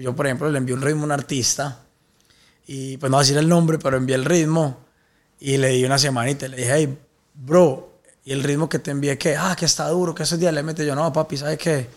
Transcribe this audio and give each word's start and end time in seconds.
yo, 0.00 0.14
por 0.14 0.26
ejemplo, 0.26 0.50
le 0.50 0.58
envié 0.58 0.74
un 0.74 0.82
ritmo 0.82 1.02
a 1.02 1.04
un 1.06 1.12
artista 1.12 1.78
y 2.66 2.96
pues 2.98 3.10
no 3.10 3.16
voy 3.16 3.22
a 3.22 3.24
decir 3.24 3.38
el 3.38 3.48
nombre, 3.48 3.78
pero 3.78 3.96
envié 3.96 4.14
el 4.14 4.24
ritmo 4.24 4.78
y 5.40 5.56
le 5.56 5.68
di 5.68 5.84
una 5.84 5.98
semanita 5.98 6.46
y 6.46 6.48
le 6.50 6.56
dije, 6.58 6.72
hey, 6.74 6.98
bro, 7.34 8.00
y 8.24 8.32
el 8.32 8.42
ritmo 8.42 8.68
que 8.68 8.78
te 8.78 8.90
envié, 8.90 9.16
que, 9.16 9.36
ah, 9.36 9.56
que 9.58 9.64
está 9.64 9.88
duro, 9.88 10.14
que 10.14 10.24
esos 10.24 10.38
días 10.38 10.52
le 10.52 10.62
mete 10.62 10.84
yo, 10.84 10.94
no, 10.94 11.12
papi, 11.12 11.36
¿sabes 11.36 11.58
qué? 11.58 11.88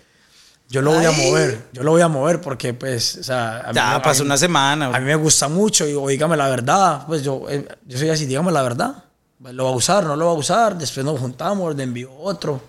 Yo 0.70 0.82
lo 0.82 0.94
voy 0.94 1.04
a 1.04 1.12
mover, 1.12 1.68
yo 1.74 1.84
lo 1.84 1.92
voy 1.92 2.02
a 2.02 2.08
mover 2.08 2.40
porque, 2.40 2.74
pues, 2.74 3.18
o 3.18 3.24
sea... 3.24 3.58
A 3.58 3.74
ya, 3.74 4.02
mí, 4.06 4.22
una 4.22 4.38
semana. 4.38 4.88
A 4.88 5.00
mí 5.00 5.06
me 5.06 5.16
gusta 5.16 5.50
mucho 5.50 5.86
y 5.86 5.94
dígame 6.12 6.38
la 6.38 6.48
verdad, 6.48 7.06
pues 7.06 7.24
yo, 7.24 7.46
eh, 7.50 7.68
yo 7.86 7.98
soy 7.98 8.10
así, 8.10 8.26
dígame 8.26 8.54
la 8.54 8.62
verdad. 8.62 9.04
Lo 9.40 9.66
va 9.66 9.72
a 9.72 9.74
usar, 9.74 10.06
no 10.06 10.16
lo 10.16 10.28
va 10.28 10.32
a 10.32 10.36
usar, 10.36 10.78
después 10.78 11.06
nos 11.06 11.20
juntamos, 11.20 11.76
le 11.76 11.84
envío 11.84 12.16
otro 12.16 12.62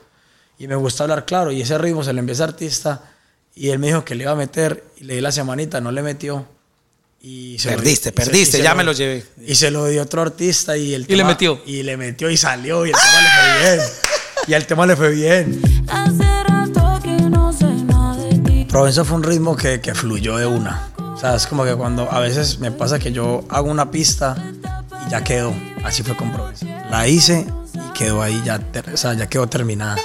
y 0.58 0.66
me 0.66 0.74
gusta 0.74 1.04
hablar 1.04 1.24
claro 1.24 1.52
y 1.52 1.60
ese 1.60 1.76
ritmo 1.78 2.02
se 2.02 2.12
le 2.12 2.20
envió 2.20 2.32
a 2.32 2.34
ese 2.34 2.42
artista 2.42 3.11
y 3.54 3.68
él 3.68 3.78
me 3.78 3.88
dijo 3.88 4.04
que 4.04 4.14
le 4.14 4.24
iba 4.24 4.32
a 4.32 4.36
meter 4.36 4.84
y 4.98 5.04
le 5.04 5.14
di 5.16 5.20
la 5.20 5.32
semanita, 5.32 5.80
no 5.80 5.92
le 5.92 6.02
metió. 6.02 6.46
Y 7.20 7.56
se 7.58 7.68
perdiste, 7.68 8.10
lo, 8.10 8.14
perdiste, 8.16 8.60
ya 8.62 8.74
me 8.74 8.82
lo 8.82 8.92
llevé. 8.92 9.24
Y 9.46 9.54
se 9.54 9.70
lo 9.70 9.86
dio 9.86 10.02
otro 10.02 10.22
artista 10.22 10.76
y 10.76 10.94
el 10.94 11.06
Y 11.08 11.14
le 11.14 11.22
metió. 11.22 11.62
Y 11.64 11.82
le 11.84 11.96
metió 11.96 12.28
y 12.30 12.36
salió 12.36 12.84
y 12.84 12.90
el 12.90 12.96
tema 12.96 13.06
le 13.22 13.28
fue 13.28 13.60
bien. 13.60 13.80
Y 14.48 14.54
el 14.54 14.66
tema 14.66 14.86
le 14.86 14.96
fue 14.96 15.10
bien. 15.12 15.62
Provenza 18.68 19.04
fue 19.04 19.16
un 19.16 19.22
ritmo 19.22 19.56
que, 19.56 19.80
que 19.80 19.94
fluyó 19.94 20.36
de 20.36 20.46
una. 20.46 20.92
O 20.98 21.16
sea, 21.16 21.36
es 21.36 21.46
como 21.46 21.64
que 21.64 21.76
cuando 21.76 22.10
a 22.10 22.18
veces 22.18 22.58
me 22.58 22.72
pasa 22.72 22.98
que 22.98 23.12
yo 23.12 23.44
hago 23.50 23.70
una 23.70 23.92
pista 23.92 24.34
y 25.06 25.10
ya 25.10 25.22
quedó. 25.22 25.54
Así 25.84 26.02
fue 26.02 26.16
con 26.16 26.32
Provenza. 26.32 26.66
La 26.90 27.06
hice 27.06 27.46
y 27.74 27.92
quedó 27.92 28.20
ahí, 28.20 28.42
ya, 28.44 28.60
o 28.92 28.96
sea, 28.96 29.14
ya 29.14 29.28
quedó 29.28 29.46
terminada. 29.46 29.96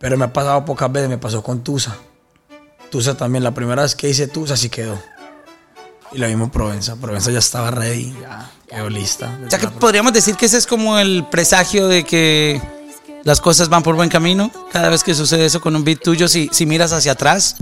Pero 0.00 0.16
me 0.16 0.24
ha 0.24 0.32
pasado 0.32 0.64
pocas 0.64 0.90
veces, 0.90 1.10
me 1.10 1.18
pasó 1.18 1.42
con 1.42 1.62
Tusa. 1.62 1.94
Tusa 2.90 3.16
también, 3.18 3.44
la 3.44 3.52
primera 3.52 3.82
vez 3.82 3.94
que 3.94 4.08
hice 4.08 4.26
Tusa 4.28 4.56
sí 4.56 4.70
quedó. 4.70 4.98
Y 6.12 6.18
lo 6.18 6.26
mismo 6.26 6.50
Provenza. 6.50 6.96
Provenza 6.96 7.30
ya 7.30 7.38
estaba 7.38 7.70
ready, 7.70 8.14
ya 8.20 8.50
quedó 8.66 8.88
lista. 8.88 9.38
O 9.46 9.50
sea 9.50 9.58
que 9.58 9.68
podríamos 9.68 10.14
decir 10.14 10.36
que 10.36 10.46
ese 10.46 10.56
es 10.56 10.66
como 10.66 10.98
el 10.98 11.26
presagio 11.30 11.86
de 11.86 12.04
que 12.04 12.60
las 13.24 13.42
cosas 13.42 13.68
van 13.68 13.82
por 13.82 13.94
buen 13.94 14.08
camino. 14.08 14.50
Cada 14.72 14.88
vez 14.88 15.04
que 15.04 15.14
sucede 15.14 15.44
eso 15.44 15.60
con 15.60 15.76
un 15.76 15.84
beat 15.84 16.00
tuyo, 16.00 16.28
si, 16.28 16.48
si 16.50 16.64
miras 16.64 16.92
hacia 16.92 17.12
atrás. 17.12 17.56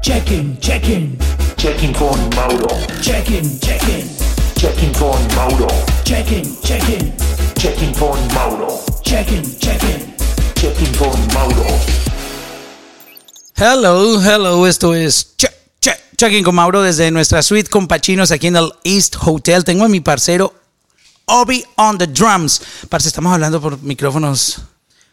Checking, 0.00 0.58
checking, 0.60 1.18
Checking 1.58 1.92
con 1.92 2.18
Mauro. 2.34 2.68
checking, 3.02 3.60
checking, 3.60 4.08
Checking 4.56 4.92
con 4.94 5.36
Mauro. 5.36 5.66
checking, 6.04 6.58
checking, 6.62 7.12
Checking 7.54 7.92
con 7.94 8.18
Mauro. 8.34 8.80
checking, 9.02 9.58
checking. 9.58 10.15
Checking 10.66 10.94
con 10.96 11.26
Mauro. 11.32 11.64
Hello, 13.54 14.20
hello, 14.20 14.66
esto 14.66 14.94
es 14.96 15.34
Che- 15.36 15.48
Che- 15.80 15.96
Checking 16.16 16.42
con 16.42 16.56
Mauro 16.56 16.82
desde 16.82 17.08
nuestra 17.12 17.40
suite 17.40 17.70
con 17.70 17.86
Pachinos 17.86 18.32
aquí 18.32 18.48
en 18.48 18.56
el 18.56 18.72
East 18.82 19.14
Hotel. 19.24 19.62
Tengo 19.62 19.84
a 19.84 19.88
mi 19.88 20.00
parcero 20.00 20.52
Obi 21.26 21.64
on 21.76 21.98
the 21.98 22.08
drums. 22.08 22.60
Parce, 22.88 23.06
estamos 23.06 23.32
hablando 23.32 23.60
por 23.60 23.80
micrófonos 23.80 24.60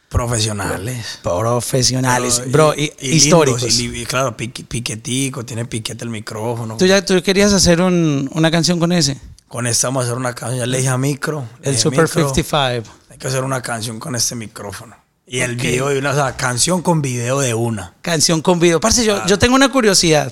Profesionales. 0.09 1.19
profesionales, 1.21 2.41
bro, 2.51 2.73
y- 2.75 2.91
y- 2.99 3.09
y 3.09 3.15
históricos. 3.17 3.61
lindos, 3.61 3.79
y, 3.97 4.01
y 4.01 4.05
claro, 4.07 4.35
pique- 4.35 4.65
piquetico, 4.65 5.45
tiene 5.45 5.65
piquete 5.65 6.03
el 6.03 6.09
micrófono. 6.09 6.77
¿Tú 6.77 6.87
ya 6.87 7.05
tú 7.05 7.21
querías 7.21 7.53
hacer 7.53 7.79
un- 7.79 8.27
una 8.33 8.49
canción 8.49 8.79
con 8.79 8.91
ese? 8.91 9.19
Con 9.47 9.67
esta 9.67 9.87
vamos 9.89 10.01
a 10.01 10.05
hacer 10.07 10.17
una 10.17 10.33
canción. 10.33 10.61
Ya 10.61 10.65
le 10.65 10.77
dije 10.79 10.89
a 10.89 10.97
micro. 10.97 11.47
le 11.61 11.69
El 11.69 11.77
Super 11.77 12.05
"Micro, 12.05 12.33
55. 12.33 12.89
Hay 13.11 13.17
que 13.19 13.27
hacer 13.27 13.43
una 13.43 13.61
canción 13.61 13.99
con 13.99 14.15
este 14.15 14.33
micrófono. 14.33 14.95
Y 15.33 15.39
el 15.39 15.55
video 15.55 15.89
de 15.89 15.97
una, 15.97 16.11
o 16.11 16.13
sea, 16.13 16.37
canción 16.37 16.83
con 16.83 17.01
video 17.01 17.39
de 17.39 17.55
una. 17.55 17.95
Canción 18.03 18.43
con 18.43 18.59
video. 18.59 18.79
Parce, 18.79 19.03
yo, 19.03 19.25
yo 19.25 19.39
tengo 19.39 19.55
una 19.55 19.71
curiosidad. 19.71 20.31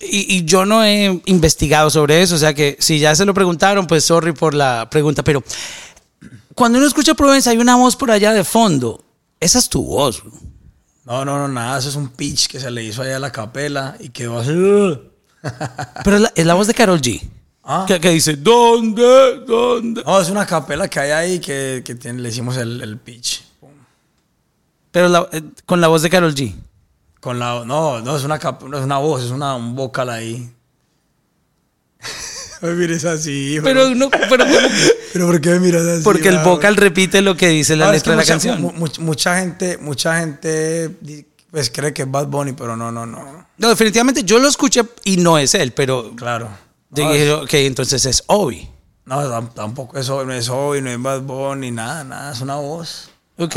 Y, 0.00 0.38
y 0.38 0.44
yo 0.44 0.64
no 0.66 0.82
he 0.82 1.22
investigado 1.26 1.88
sobre 1.88 2.22
eso. 2.22 2.34
O 2.34 2.38
sea 2.38 2.54
que 2.54 2.76
si 2.80 2.98
ya 2.98 3.14
se 3.14 3.24
lo 3.24 3.32
preguntaron, 3.34 3.86
pues 3.86 4.02
sorry 4.02 4.32
por 4.32 4.52
la 4.52 4.90
pregunta. 4.90 5.22
Pero 5.22 5.44
cuando 6.56 6.78
uno 6.78 6.88
escucha 6.88 7.14
Provenza, 7.14 7.50
hay 7.50 7.58
una 7.58 7.76
voz 7.76 7.94
por 7.94 8.10
allá 8.10 8.32
de 8.32 8.42
fondo. 8.42 9.04
Esa 9.38 9.60
es 9.60 9.68
tu 9.68 9.84
voz. 9.84 10.24
No, 11.04 11.24
no, 11.24 11.38
no, 11.38 11.46
nada. 11.46 11.78
Eso 11.78 11.88
es 11.88 11.94
un 11.94 12.08
pitch 12.08 12.48
que 12.48 12.58
se 12.58 12.68
le 12.68 12.82
hizo 12.82 13.02
allá 13.02 13.14
a 13.18 13.20
la 13.20 13.30
capela 13.30 13.96
y 14.00 14.08
quedó 14.08 14.40
así. 14.40 14.50
Pero 16.02 16.16
es 16.16 16.22
la, 16.22 16.32
es 16.34 16.46
la 16.46 16.54
voz 16.54 16.66
de 16.66 16.74
Carol 16.74 17.00
G. 17.00 17.22
Ah. 17.62 17.84
Que, 17.86 18.00
que 18.00 18.10
dice, 18.10 18.34
¿dónde? 18.34 19.38
¿Dónde? 19.46 20.02
No, 20.04 20.20
es 20.20 20.30
una 20.30 20.46
capela 20.46 20.88
que 20.88 20.98
hay 20.98 21.10
ahí 21.12 21.38
que, 21.38 21.82
que 21.84 21.94
tiene- 21.94 22.20
le 22.20 22.28
hicimos 22.30 22.56
el, 22.56 22.80
el 22.82 22.98
pitch. 22.98 23.51
Pero 24.92 25.08
la- 25.08 25.28
eh, 25.32 25.42
con 25.66 25.80
la 25.80 25.88
voz 25.88 26.02
de 26.02 26.10
Carol 26.10 26.34
G. 26.34 26.54
Con 27.20 27.38
la, 27.40 27.64
no, 27.64 28.00
no 28.00 28.16
es 28.16 28.22
una, 28.24 28.38
no 28.38 28.78
es 28.78 28.84
una 28.84 28.98
voz, 28.98 29.24
es 29.24 29.30
una, 29.30 29.54
un 29.56 29.74
vocal 29.74 30.08
ahí. 30.10 30.50
me 32.62 32.72
mires 32.74 33.04
así, 33.04 33.54
hijo. 33.54 33.64
Pero, 33.64 33.90
no, 33.94 34.10
pero 34.10 34.44
¿Pero 35.12 35.26
por 35.26 35.40
qué 35.40 35.50
me 35.50 35.60
miras 35.60 35.82
así? 35.82 36.02
porque 36.04 36.28
el 36.28 36.38
vocal 36.38 36.76
repite 36.76 37.20
lo 37.22 37.36
que 37.36 37.48
dice 37.48 37.76
la 37.76 37.86
No, 37.86 37.90
que 37.92 37.96
letra 37.98 38.12
de 38.12 38.16
la 38.16 38.22
mucha, 38.22 38.32
canción. 38.32 38.60
mu- 38.62 38.72
mu- 38.72 38.88
mucha 39.00 39.38
gente, 39.40 39.78
mucha 39.78 40.18
gente 40.20 40.96
pues 41.50 41.70
cree 41.70 41.92
que 41.92 42.02
es 42.02 42.10
Bad 42.10 42.28
Bunny, 42.28 42.52
pero 42.54 42.76
no, 42.76 42.90
no, 42.90 43.04
no. 43.04 43.46
No, 43.58 43.68
definitivamente 43.68 44.24
yo 44.24 44.38
lo 44.38 44.48
escuché 44.48 44.82
y 45.04 45.18
no 45.18 45.38
es 45.38 45.54
él, 45.54 45.72
pero 45.72 46.14
Claro. 46.16 46.48
No, 46.90 47.10
dije, 47.12 47.30
ok, 47.32 47.54
entonces 47.54 48.04
es 48.06 48.22
Obi. 48.26 48.68
No, 49.04 49.20
tam- 49.22 49.52
tampoco 49.52 49.98
eso 49.98 50.24
no 50.24 50.32
es 50.32 50.48
hoy, 50.48 50.80
no 50.80 50.90
es 50.90 51.00
Bad 51.00 51.22
Bunny, 51.22 51.70
nada, 51.70 52.04
nada, 52.04 52.32
es 52.32 52.40
una 52.40 52.56
voz. 52.56 53.10
Ok. 53.38 53.56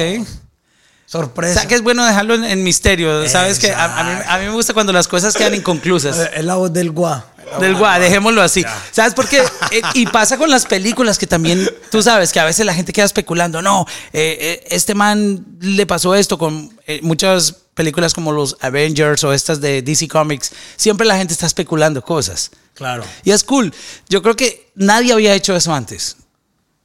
Sorpresa. 1.06 1.60
sea 1.62 1.68
que 1.68 1.76
es 1.76 1.82
bueno 1.82 2.04
dejarlo 2.06 2.34
en, 2.36 2.44
en 2.44 2.64
misterio. 2.64 3.28
Sabes 3.30 3.60
que 3.60 3.72
a, 3.72 4.00
a 4.00 4.04
mí, 4.04 4.22
a 4.28 4.38
mí 4.40 4.46
me 4.46 4.52
gusta 4.52 4.74
cuando 4.74 4.92
las 4.92 5.08
cosas 5.08 5.36
quedan 5.36 5.54
inconclusas. 5.56 6.18
Eh, 6.18 6.30
Es 6.38 6.46
la 6.46 6.56
voz 6.56 6.74
del 6.74 6.92
Gua. 6.92 7.26
Del 7.60 7.76
guá, 7.76 8.00
dejémoslo 8.00 8.42
así. 8.42 8.66
¿Sabes 8.92 9.14
por 9.14 9.30
qué? 9.30 9.40
Eh, 9.72 9.82
y 9.94 10.08
pasa 10.08 10.36
con 10.38 10.50
las 10.50 10.66
películas 10.66 11.18
que 11.20 11.28
también, 11.28 11.70
tú 11.92 12.02
sabes, 12.02 12.32
que 12.32 12.40
a 12.40 12.44
veces 12.46 12.66
la 12.66 12.74
gente 12.74 12.92
queda 12.92 13.06
especulando, 13.06 13.62
no, 13.62 13.86
eh, 14.14 14.38
eh, 14.42 14.68
este 14.72 14.96
man 14.96 15.46
le 15.60 15.86
pasó 15.86 16.16
esto 16.16 16.40
con 16.40 16.76
eh, 16.88 17.00
muchas 17.04 17.54
películas 17.76 18.14
como 18.16 18.32
los 18.32 18.58
Avengers 18.62 19.24
o 19.24 19.32
estas 19.32 19.62
de 19.62 19.84
DC 19.84 20.08
Comics. 20.08 20.52
Siempre 20.76 21.06
la 21.06 21.18
gente 21.18 21.34
está 21.34 21.46
especulando 21.46 22.02
cosas. 22.02 22.50
Claro. 22.74 23.04
Y 23.24 23.32
es 23.32 23.44
cool. 23.44 23.72
Yo 24.10 24.22
creo 24.24 24.36
que 24.36 24.72
nadie 24.76 25.14
había 25.14 25.34
hecho 25.36 25.56
eso 25.56 25.74
antes. 25.74 26.18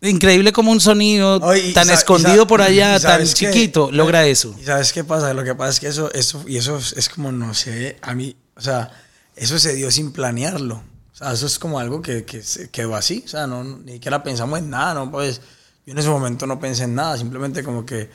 Increíble 0.02 0.52
como 0.52 0.72
un 0.72 0.80
sonido 0.80 1.36
y- 1.54 1.72
tan 1.74 1.84
y 1.84 1.88
sa- 1.88 1.92
y 1.92 1.96
escondido 1.96 2.46
por 2.46 2.62
allá, 2.62 2.98
tan 3.00 3.20
qué? 3.20 3.26
chiquito, 3.26 3.90
logra 3.92 4.26
eso. 4.26 4.54
¿Y 4.60 4.64
sabes 4.64 4.92
qué 4.92 5.04
pasa? 5.04 5.34
Lo 5.34 5.44
que 5.44 5.54
pasa 5.54 5.70
es 5.70 5.80
que 5.80 5.88
eso, 5.88 6.10
eso, 6.14 6.42
y 6.48 6.56
eso 6.56 6.78
es, 6.78 6.94
es 6.94 7.08
como, 7.10 7.30
no 7.32 7.52
sé, 7.52 7.98
a 8.00 8.14
mí, 8.14 8.34
o 8.56 8.60
sea, 8.62 8.90
eso 9.36 9.58
se 9.58 9.74
dio 9.74 9.90
sin 9.90 10.12
planearlo. 10.12 10.76
O 11.12 11.16
sea, 11.22 11.32
eso 11.32 11.46
es 11.46 11.58
como 11.58 11.78
algo 11.78 12.00
que, 12.00 12.24
que 12.24 12.42
se 12.42 12.70
quedó 12.70 12.96
así. 12.96 13.22
O 13.26 13.28
sea, 13.28 13.46
no, 13.46 13.62
ni 13.62 13.92
siquiera 13.94 14.22
pensamos 14.22 14.58
en 14.58 14.70
nada, 14.70 14.94
¿no? 14.94 15.10
Pues 15.10 15.42
yo 15.84 15.92
en 15.92 15.98
ese 15.98 16.08
momento 16.08 16.46
no 16.46 16.58
pensé 16.58 16.84
en 16.84 16.94
nada, 16.94 17.18
simplemente 17.18 17.62
como 17.62 17.84
que 17.84 18.08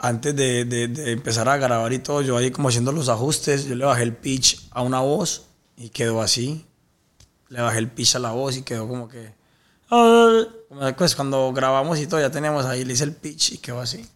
antes 0.00 0.36
de, 0.36 0.64
de- 0.66 0.86
de 0.86 1.10
empezar 1.12 1.48
a 1.48 1.56
grabar 1.56 1.92
y 1.92 1.98
todo, 1.98 2.22
yo 2.22 2.36
ahí 2.36 2.52
como 2.52 2.68
haciendo 2.68 2.92
los 2.92 3.08
ajustes, 3.08 3.64
yo 3.66 3.74
le 3.74 3.84
bajé 3.84 4.04
el 4.04 4.14
pitch 4.14 4.68
a 4.70 4.82
una 4.82 5.00
voz 5.00 5.46
y 5.76 5.88
quedó 5.88 6.22
así. 6.22 6.64
Le 7.48 7.60
bajé 7.60 7.78
el 7.78 7.88
pitch 7.88 8.14
a 8.14 8.18
la 8.20 8.30
voz 8.30 8.56
y 8.56 8.62
quedó 8.62 8.86
como 8.86 9.08
que... 9.08 9.36
Como, 9.88 10.96
Pues 10.96 11.14
cuando 11.14 11.52
grabamos 11.52 11.98
y 11.98 12.06
todo, 12.06 12.20
ya 12.20 12.30
teníamos 12.30 12.66
ahí, 12.66 12.84
le 12.84 12.92
hice 12.94 13.04
el 13.04 13.12
pitch 13.12 13.52
y 13.52 13.58
quedó 13.58 13.80
así. 13.80 14.06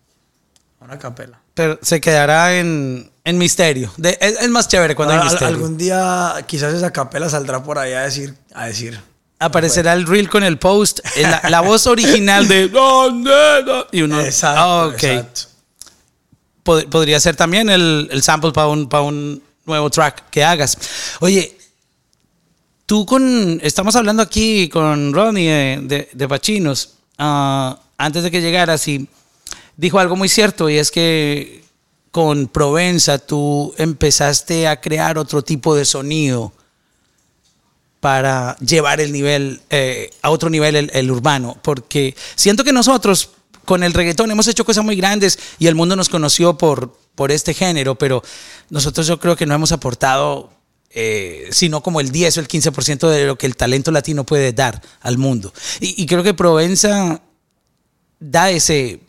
Una 0.80 0.98
capela. 0.98 1.38
Pero 1.54 1.78
se 1.80 2.00
quedará 2.00 2.56
en, 2.58 3.10
en 3.24 3.38
misterio. 3.38 3.92
De- 3.96 4.18
es, 4.20 4.40
es 4.40 4.48
más 4.48 4.66
chévere 4.68 4.94
cuando 4.96 5.12
hay 5.14 5.18
Ahora, 5.18 5.28
al- 5.30 5.34
misterio. 5.34 5.54
algún 5.56 5.78
día 5.78 6.44
quizás 6.46 6.74
esa 6.74 6.90
capela 6.92 7.28
saldrá 7.28 7.62
por 7.62 7.78
ahí 7.78 7.92
a 7.92 8.00
decir, 8.02 8.34
a 8.54 8.66
decir. 8.66 8.98
Aparecerá 9.38 9.92
el 9.92 10.06
reel 10.06 10.28
con 10.28 10.44
el 10.44 10.58
post, 10.58 11.00
la, 11.20 11.42
la 11.48 11.60
voz 11.60 11.86
original 11.86 12.46
de 12.48 12.68
¿Dónde? 12.68 13.30
¿Dónde?" 13.64 13.86
Y 13.92 14.02
uno, 14.02 14.20
Exacto, 14.20 14.60
ah, 14.60 14.86
ok. 14.86 15.02
exacto. 15.04 15.40
Pod- 16.64 16.88
podría 16.88 17.18
ser 17.20 17.34
también 17.36 17.68
el, 17.70 18.08
el 18.10 18.22
sample 18.22 18.52
para 18.52 18.68
un, 18.68 18.88
para 18.88 19.02
un 19.02 19.42
nuevo 19.64 19.90
track 19.90 20.30
que 20.30 20.44
hagas. 20.44 20.76
Oye, 21.20 21.56
tú 22.92 23.06
con. 23.06 23.58
Estamos 23.62 23.96
hablando 23.96 24.22
aquí 24.22 24.68
con 24.68 25.14
Ronnie 25.14 25.48
de, 25.48 25.80
de, 25.82 26.08
de 26.12 26.28
Pachinos. 26.28 26.90
ah, 27.16 27.80
antes 27.96 28.22
de 28.22 28.30
que 28.30 28.42
llegaras 28.42 28.86
y 28.86 29.08
dijo 29.78 29.98
algo 29.98 30.14
muy 30.14 30.28
cierto 30.28 30.68
y 30.68 30.76
es 30.76 30.90
que 30.90 31.64
con 32.10 32.48
Provenza 32.48 33.16
tú 33.16 33.72
empezaste 33.78 34.68
a 34.68 34.78
crear 34.78 35.16
otro 35.16 35.40
tipo 35.40 35.74
de 35.74 35.86
sonido 35.86 36.52
para 38.00 38.58
llevar 38.58 39.00
el 39.00 39.10
nivel 39.10 39.62
eh, 39.70 40.10
a 40.20 40.28
otro 40.28 40.50
nivel 40.50 40.76
el, 40.76 40.90
el 40.92 41.10
urbano 41.10 41.56
porque 41.62 42.14
siento 42.34 42.62
que 42.62 42.74
nosotros 42.74 43.30
con 43.64 43.82
el 43.84 43.94
reggaetón 43.94 44.30
hemos 44.32 44.48
hecho 44.48 44.66
cosas 44.66 44.84
muy 44.84 44.96
grandes 44.96 45.38
y 45.58 45.66
el 45.66 45.76
mundo 45.76 45.96
nos 45.96 46.10
conoció 46.10 46.58
por, 46.58 46.94
por 47.14 47.32
este 47.32 47.54
género 47.54 47.94
pero 47.94 48.22
nosotros 48.68 49.06
yo 49.06 49.18
creo 49.18 49.34
que 49.34 49.46
no 49.46 49.54
hemos 49.54 49.72
aportado 49.72 50.50
eh, 50.94 51.48
sino 51.52 51.82
como 51.82 52.00
el 52.00 52.10
10 52.12 52.36
o 52.36 52.40
el 52.40 52.48
15% 52.48 53.08
de 53.08 53.26
lo 53.26 53.36
que 53.38 53.46
el 53.46 53.56
talento 53.56 53.90
latino 53.90 54.24
puede 54.24 54.52
dar 54.52 54.80
al 55.00 55.16
mundo 55.18 55.52
y, 55.80 56.02
y 56.02 56.06
creo 56.06 56.22
que 56.22 56.34
Provenza 56.34 57.20
da 58.20 58.50
ese 58.50 59.00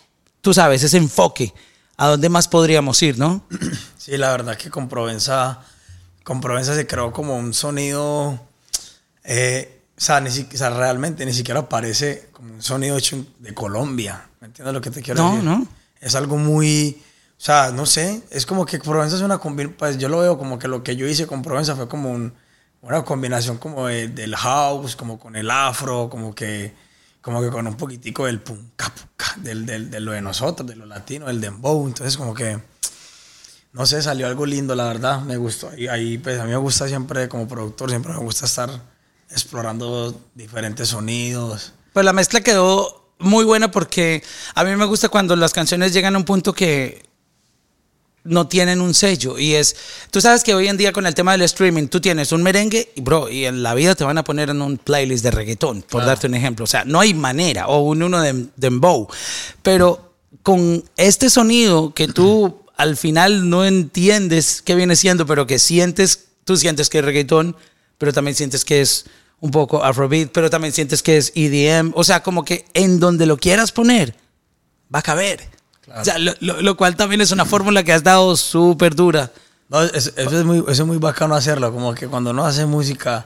tú 0.42 0.54
sabes 0.54 0.84
ese 0.84 0.98
enfoque 0.98 1.54
¿A 1.96 2.08
dónde 2.08 2.28
más 2.28 2.48
podríamos 2.48 3.02
ir, 3.04 3.20
no? 3.20 3.46
Sí, 3.98 4.18
la 4.18 4.32
verdad 4.32 4.58
que 4.58 4.72
con 4.72 4.90
Provenza, 4.90 5.62
con 6.24 6.42
Provenza 6.42 6.74
se 6.76 6.88
creó 6.88 7.12
como 7.14 7.38
un 7.38 7.54
sonido, 7.54 8.40
eh, 9.24 9.80
o, 9.96 10.02
sea, 10.02 10.20
ni 10.20 10.32
si- 10.32 10.48
o 10.52 10.58
sea, 10.58 10.72
realmente 10.72 11.24
ni 11.24 11.34
siquiera 11.34 11.70
parece 11.70 12.30
como 12.32 12.56
un 12.56 12.64
sonido 12.64 12.98
hecho 12.98 13.24
de 13.38 13.54
Colombia. 13.54 14.28
¿Me 14.42 14.48
entiendes 14.48 14.74
lo 14.74 14.82
que 14.82 14.90
te 14.90 15.04
quiero 15.04 15.22
No, 15.22 15.30
decir? 15.36 15.44
no. 15.44 15.68
Es 16.02 16.16
algo 16.16 16.36
muy, 16.38 17.00
o 17.44 17.46
sea, 17.46 17.72
no 17.74 17.86
sé, 17.86 18.24
es 18.30 18.46
como 18.46 18.66
que 18.66 18.80
Provenza 18.80 19.18
es 19.18 19.22
una 19.22 19.38
combinación, 19.38 19.76
pues 19.78 19.98
yo 19.98 20.08
lo 20.08 20.20
veo 20.20 20.38
como 20.38 20.58
que 20.58 20.70
lo 20.70 20.82
que 20.82 20.96
yo 20.96 21.06
hice 21.06 21.28
con 21.28 21.42
Provenza 21.42 21.76
fue 21.76 21.90
como 21.90 22.10
un- 22.10 22.34
una 22.82 23.04
combinación 23.04 23.58
como 23.58 23.88
de- 23.88 24.08
del 24.08 24.34
house, 24.38 24.96
como 24.96 25.20
con 25.20 25.36
el 25.36 25.52
afro, 25.52 26.10
como 26.10 26.34
que, 26.34 26.74
como 27.22 27.42
que 27.42 27.50
con 27.50 27.68
un 27.68 27.76
poquitico 27.76 28.28
del 28.28 28.40
pum, 28.40 28.58
ca, 28.78 28.86
pum, 28.96 29.08
ca, 29.18 29.36
del, 29.42 29.66
del- 29.66 29.92
de 29.92 30.00
lo 30.00 30.14
de 30.14 30.22
nosotros, 30.22 30.66
de 30.70 30.78
lo 30.78 30.86
latino, 30.86 31.26
del 31.26 31.42
dembow, 31.42 31.86
entonces 31.86 32.16
como 32.16 32.34
que 32.34 32.60
no 33.74 33.86
sé, 33.88 34.02
salió 34.02 34.28
algo 34.28 34.46
lindo, 34.46 34.74
la 34.74 34.86
verdad, 34.86 35.20
me 35.24 35.36
gustó. 35.36 35.70
Y 35.78 35.88
ahí, 35.90 36.18
pues, 36.20 36.40
a 36.40 36.44
mí 36.46 36.52
me 36.52 36.56
gusta 36.58 36.88
siempre, 36.88 37.28
como 37.28 37.46
productor, 37.50 37.90
siempre 37.90 38.14
me 38.14 38.20
gusta 38.20 38.46
estar 38.46 38.70
explorando 39.32 40.16
diferentes 40.36 40.88
sonidos. 40.90 41.74
Pues 41.92 42.06
la 42.06 42.14
mezcla 42.14 42.40
quedó 42.40 43.12
muy 43.20 43.44
buena 43.44 43.70
porque 43.72 44.24
a 44.56 44.64
mí 44.64 44.74
me 44.78 44.86
gusta 44.86 45.10
cuando 45.10 45.36
las 45.36 45.52
canciones 45.54 45.92
llegan 45.92 46.16
a 46.16 46.20
un 46.20 46.24
punto 46.24 46.54
que 46.54 47.04
no 48.24 48.48
tienen 48.48 48.82
un 48.82 48.94
sello 48.94 49.38
y 49.38 49.54
es 49.54 49.76
tú 50.10 50.22
sabes 50.22 50.44
que 50.44 50.54
hoy 50.54 50.68
en 50.68 50.78
día 50.78 50.94
con 50.94 51.06
el 51.06 51.14
tema 51.14 51.34
del 51.34 51.42
streaming 51.42 51.88
tú 51.88 52.00
tienes 52.00 52.32
un 52.32 52.42
merengue 52.42 52.90
y 52.96 53.02
bro 53.02 53.30
y 53.30 53.46
en 53.46 53.64
la 53.64 53.74
vida 53.74 53.96
te 53.96 54.04
van 54.04 54.18
a 54.18 54.24
poner 54.24 54.50
en 54.50 54.62
un 54.62 54.78
playlist 54.78 55.24
de 55.24 55.32
reggaetón 55.32 55.82
por 55.82 56.02
Claro. 56.02 56.08
darte 56.08 56.28
un 56.28 56.36
ejemplo 56.36 56.64
o 56.64 56.68
sea 56.68 56.86
no 56.86 57.00
hay 57.00 57.14
manera 57.14 57.68
o 57.68 57.82
un 57.82 58.02
uno 58.02 58.22
de 58.22 58.48
dembow 58.56 59.08
pero 59.62 60.14
con 60.42 60.84
este 60.96 61.30
sonido 61.30 61.94
que 61.94 62.08
tú 62.08 62.62
al 62.78 62.96
final 62.98 63.50
no 63.50 63.66
entiendes 63.66 64.62
qué 64.62 64.76
viene 64.76 64.96
siendo 64.96 65.26
pero 65.26 65.46
que 65.46 65.60
sientes 65.60 66.28
tú 66.46 66.56
sientes 66.58 66.90
que 66.90 67.00
es 67.00 67.06
reggaetón 67.06 67.56
pero 67.98 68.14
también 68.14 68.36
sientes 68.36 68.64
que 68.64 68.82
es 68.82 69.06
un 69.42 69.52
poco 69.52 69.84
afrobeat 69.84 70.30
pero 70.32 70.50
también 70.50 70.74
sientes 70.74 71.04
que 71.04 71.18
es 71.18 71.34
EDM 71.36 71.92
o 71.94 72.04
sea 72.06 72.24
como 72.24 72.46
que 72.46 72.66
en 72.74 73.00
donde 73.02 73.26
lo 73.26 73.36
quieras 73.38 73.74
poner 73.74 74.16
va 74.94 75.00
a 75.00 75.02
caber. 75.02 75.53
O 76.02 76.04
sea, 76.06 76.18
lo, 76.20 76.34
lo- 76.40 76.62
lo 76.62 76.78
cual 76.78 76.96
también 76.96 77.22
es 77.22 77.32
una 77.32 77.46
fórmula 77.46 77.84
que 77.84 77.94
has 77.94 78.04
dado 78.04 78.36
súper 78.38 78.96
dura. 78.96 79.32
No, 79.70 79.82
es- 79.82 80.14
eso, 80.16 80.40
es 80.40 80.46
muy, 80.46 80.60
eso 80.60 80.84
es 80.84 80.86
muy 80.86 80.98
bacano 80.98 81.36
hacerlo, 81.36 81.72
como 81.74 81.94
que 81.94 82.08
cuando 82.08 82.32
uno 82.32 82.46
hace 82.46 82.66
música 82.66 83.26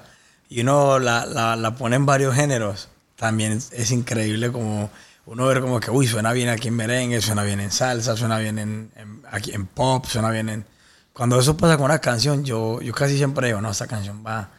y 0.50 0.62
uno 0.62 0.98
la, 1.00 1.26
la, 1.26 1.56
la 1.56 1.76
pone 1.76 1.96
en 1.98 2.06
varios 2.06 2.34
géneros, 2.36 2.88
también 3.16 3.54
es, 3.54 3.72
es 3.74 3.92
increíble 3.92 4.52
como 4.52 4.90
uno 5.26 5.46
ver 5.46 5.60
como 5.62 5.80
que, 5.80 5.92
uy, 5.92 6.08
suena 6.08 6.32
bien 6.32 6.48
aquí 6.50 6.70
en 6.70 6.76
merengue, 6.76 7.20
suena 7.22 7.44
bien 7.44 7.60
en 7.60 7.72
salsa, 7.72 8.16
suena 8.16 8.38
bien 8.40 8.58
en, 8.60 8.92
en- 8.96 9.22
aquí 9.32 9.52
en 9.52 9.66
pop, 9.68 10.06
suena 10.06 10.30
bien 10.32 10.50
en... 10.50 10.66
Cuando 11.14 11.40
eso 11.40 11.58
pasa 11.58 11.76
con 11.78 11.86
una 11.86 12.00
canción, 12.00 12.46
yo, 12.46 12.80
yo 12.82 12.94
casi 12.94 13.18
siempre 13.18 13.48
digo, 13.48 13.60
no, 13.60 13.72
esta 13.72 13.88
canción 13.88 14.24
va, 14.26 14.50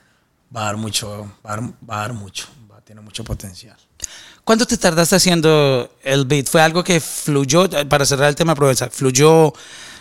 va 0.55 0.63
a 0.63 0.65
dar 0.65 0.77
mucho, 0.77 1.31
va 1.47 1.53
a 1.55 1.57
dar, 1.57 1.63
va 1.89 1.97
a 1.97 2.01
dar 2.01 2.13
mucho, 2.13 2.49
va, 2.71 2.81
tiene 2.81 3.01
mucho 3.01 3.23
potencial. 3.25 3.77
¿Cuánto 4.49 4.65
te 4.65 4.79
tardaste 4.79 5.15
haciendo 5.15 5.91
el 6.03 6.25
beat? 6.25 6.47
¿Fue 6.47 6.63
algo 6.63 6.83
que 6.83 7.01
fluyó, 7.01 7.67
eh, 7.67 7.85
para 7.85 8.07
cerrar 8.07 8.31
el 8.31 8.35
tema 8.35 8.55
Provenza, 8.55 8.89
fluyó 8.89 9.53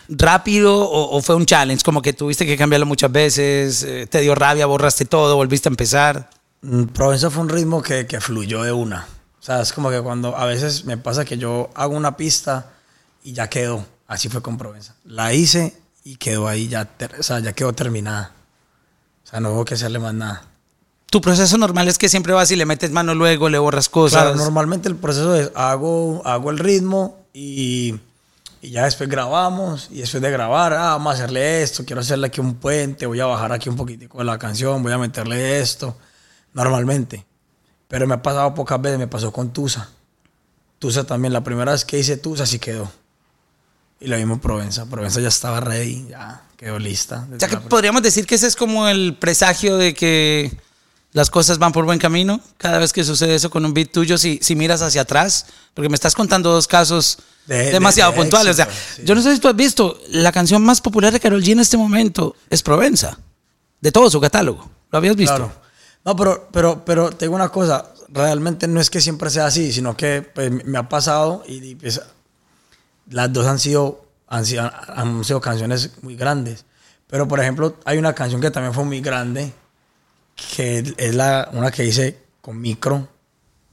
rápido 0.07 0.89
o, 0.89 1.21
fue 1.21 1.35
un 1.35 1.45
challenge? 1.45 1.83
Como 1.83 2.01
que 2.01 2.13
tuviste 2.13 2.45
que 2.45 2.55
cambiarlo 2.55 2.85
muchas 2.85 3.11
veces, 3.11 3.83
eh, 3.83 4.07
te 4.09 4.21
dio 4.21 4.35
rabia, 4.35 4.65
borraste 4.65 5.03
todo, 5.03 5.35
volviste 5.35 5.67
a 5.67 5.71
empezar. 5.71 6.29
Mm, 6.61 6.83
Provenza 6.85 7.29
fue 7.29 7.44
un 7.44 7.49
ritmo 7.49 7.81
que, 7.81 8.07
que 8.07 8.21
fluyó 8.21 8.63
de 8.63 8.71
una. 8.71 9.05
O 9.38 9.44
sea, 9.44 9.59
es 9.59 9.73
como 9.73 9.89
que 9.89 9.99
cuando 9.99 10.38
a 10.38 10.45
veces 10.45 10.85
me 10.85 10.95
pasa 10.95 11.25
que 11.25 11.38
yo 11.38 11.69
hago 11.75 11.97
una 11.97 12.15
pista 12.15 12.71
y 13.25 13.33
ya 13.33 13.50
quedó. 13.50 13.85
Así 14.07 14.29
fue 14.29 14.41
con 14.41 14.57
Provenza. 14.57 14.95
La 15.03 15.33
hice 15.33 15.75
y 16.05 16.15
quedó 16.15 16.47
ahí, 16.47 16.69
ya, 16.69 16.88
o 17.19 17.23
sea, 17.23 17.41
ya 17.41 17.51
quedó 17.51 17.73
terminada. 17.73 18.31
O 19.25 19.29
sea, 19.29 19.41
no 19.41 19.51
hubo 19.51 19.65
que 19.65 19.73
hacerle 19.73 20.00
más 20.00 20.13
nada. 20.13 20.43
Tu 21.17 21.21
proceso 21.21 21.57
normal 21.57 21.87
es 21.87 21.97
que 21.97 22.09
siempre 22.09 22.31
vas 22.31 22.51
y 22.51 22.55
le 22.55 22.67
metes 22.67 22.91
mano 22.91 23.15
luego, 23.15 23.49
le 23.49 23.57
borras 23.57 23.89
cosas. 23.89 24.21
Claro, 24.21 24.35
normalmente 24.35 24.87
el 24.87 24.95
proceso 24.95 25.33
es 25.33 25.49
hago, 25.55 26.21
hago 26.23 26.51
el 26.51 26.59
ritmo 26.59 27.25
y, 27.33 27.95
y 28.61 28.69
ya 28.69 28.83
después 28.83 29.09
grabamos 29.09 29.89
y 29.91 30.01
después 30.01 30.21
de 30.21 30.29
grabar, 30.29 30.73
ah, 30.73 30.91
vamos 30.91 31.13
a 31.13 31.15
hacerle 31.15 31.63
esto, 31.63 31.83
quiero 31.85 32.01
hacerle 32.01 32.27
aquí 32.27 32.39
un 32.39 32.53
puente, 32.53 33.07
voy 33.07 33.19
a 33.19 33.25
bajar 33.25 33.51
aquí 33.51 33.67
un 33.67 33.75
poquitico 33.75 34.19
de 34.19 34.25
la 34.25 34.37
canción, 34.37 34.83
voy 34.83 34.91
a 34.91 34.99
meterle 34.99 35.59
esto, 35.59 35.97
normalmente. 36.53 37.25
Pero 37.87 38.05
me 38.05 38.13
ha 38.13 38.21
pasado 38.21 38.53
pocas 38.53 38.79
veces, 38.79 38.99
me 38.99 39.07
pasó 39.07 39.33
con 39.33 39.51
Tusa. 39.51 39.89
Tusa 40.77 41.03
también, 41.05 41.33
la 41.33 41.43
primera 41.43 41.71
vez 41.71 41.83
que 41.83 41.97
hice 41.97 42.17
Tusa 42.17 42.45
sí 42.45 42.59
quedó. 42.59 42.91
Y 43.99 44.05
lo 44.05 44.17
mismo 44.17 44.39
Provenza, 44.39 44.85
Provenza 44.85 45.19
ya 45.19 45.29
estaba 45.29 45.61
ready, 45.61 46.09
ya 46.11 46.43
quedó 46.57 46.77
lista. 46.77 47.27
O 47.35 47.39
sea 47.39 47.49
que 47.49 47.57
podríamos 47.57 48.03
decir 48.03 48.27
que 48.27 48.35
ese 48.35 48.45
es 48.45 48.55
como 48.55 48.87
el 48.87 49.15
presagio 49.15 49.77
de 49.77 49.95
que 49.95 50.55
las 51.13 51.30
cosas 51.30 51.57
van 51.57 51.71
por 51.71 51.86
buen 51.86 52.00
camino. 52.00 52.39
Cada 52.57 52.77
vez 52.77 52.94
que 52.94 53.04
sucede 53.04 53.36
eso 53.36 53.50
con 53.50 53.65
un 53.65 53.74
beat 53.74 53.92
tuyo, 53.92 54.18
si, 54.18 54.39
si 54.42 54.56
miras 54.56 54.81
hacia 54.81 55.01
atrás, 55.01 55.45
porque 55.74 55.89
me 55.89 55.95
estás 55.95 56.13
contando 56.15 56.51
dos 56.51 56.68
casos 56.68 57.18
De- 57.48 57.71
demasiado 57.71 58.12
de- 58.12 58.18
de 58.18 58.21
puntuales. 58.24 58.59
o 58.59 58.62
éxito, 58.62 58.75
sea, 58.80 58.95
sí. 58.98 59.01
yo 59.06 59.15
no 59.15 59.21
sé 59.21 59.33
si 59.33 59.39
tú 59.39 59.48
has 59.48 59.56
visto, 59.56 60.00
la 60.09 60.31
canción 60.31 60.63
más 60.63 60.81
popular 60.81 61.12
de 61.13 61.19
Carol 61.19 61.42
G 61.44 61.51
en 61.54 61.59
este 61.62 61.77
momento 61.77 62.36
es 62.50 62.62
Provenza, 62.62 63.18
de 63.81 63.92
todo 63.92 64.09
su 64.09 64.19
catálogo. 64.21 64.69
¿Lo 64.92 64.98
habías 64.98 65.15
visto? 65.15 65.36
Claro. 65.36 65.51
No, 66.06 66.15
pero, 66.15 66.50
pero, 66.51 66.86
pero 66.86 67.10
te 67.10 67.25
digo 67.25 67.36
una 67.36 67.50
cosa, 67.50 67.86
realmente 68.10 68.68
no 68.68 68.80
es 68.80 68.89
que 68.89 69.01
siempre 69.01 69.30
sea 69.30 69.48
así, 69.48 69.71
sino 69.74 69.98
que 69.98 70.21
pues, 70.21 70.51
me 70.65 70.77
ha 70.77 70.88
pasado 70.88 71.44
y, 71.48 71.56
y, 71.63 71.75
pues, 71.75 72.00
las 73.10 73.31
dos 73.33 73.45
han 73.48 73.60
sido, 73.60 74.06
han 74.27 74.45
sido, 74.45 74.69
han 74.88 75.24
sido 75.24 75.42
canciones 75.42 75.92
muy 76.01 76.15
grandes. 76.15 76.65
Pero, 77.07 77.27
por 77.27 77.39
ejemplo, 77.39 77.75
hay 77.86 77.98
una 77.98 78.13
canción 78.13 78.42
que 78.42 78.51
también 78.51 78.74
fue 78.74 78.83
muy 78.83 79.00
grande, 79.01 79.53
que 80.56 80.94
es 80.98 81.16
la, 81.16 81.50
una 81.54 81.72
que 81.72 81.84
hice 81.86 82.18
con 82.42 82.62
micro, 82.62 83.07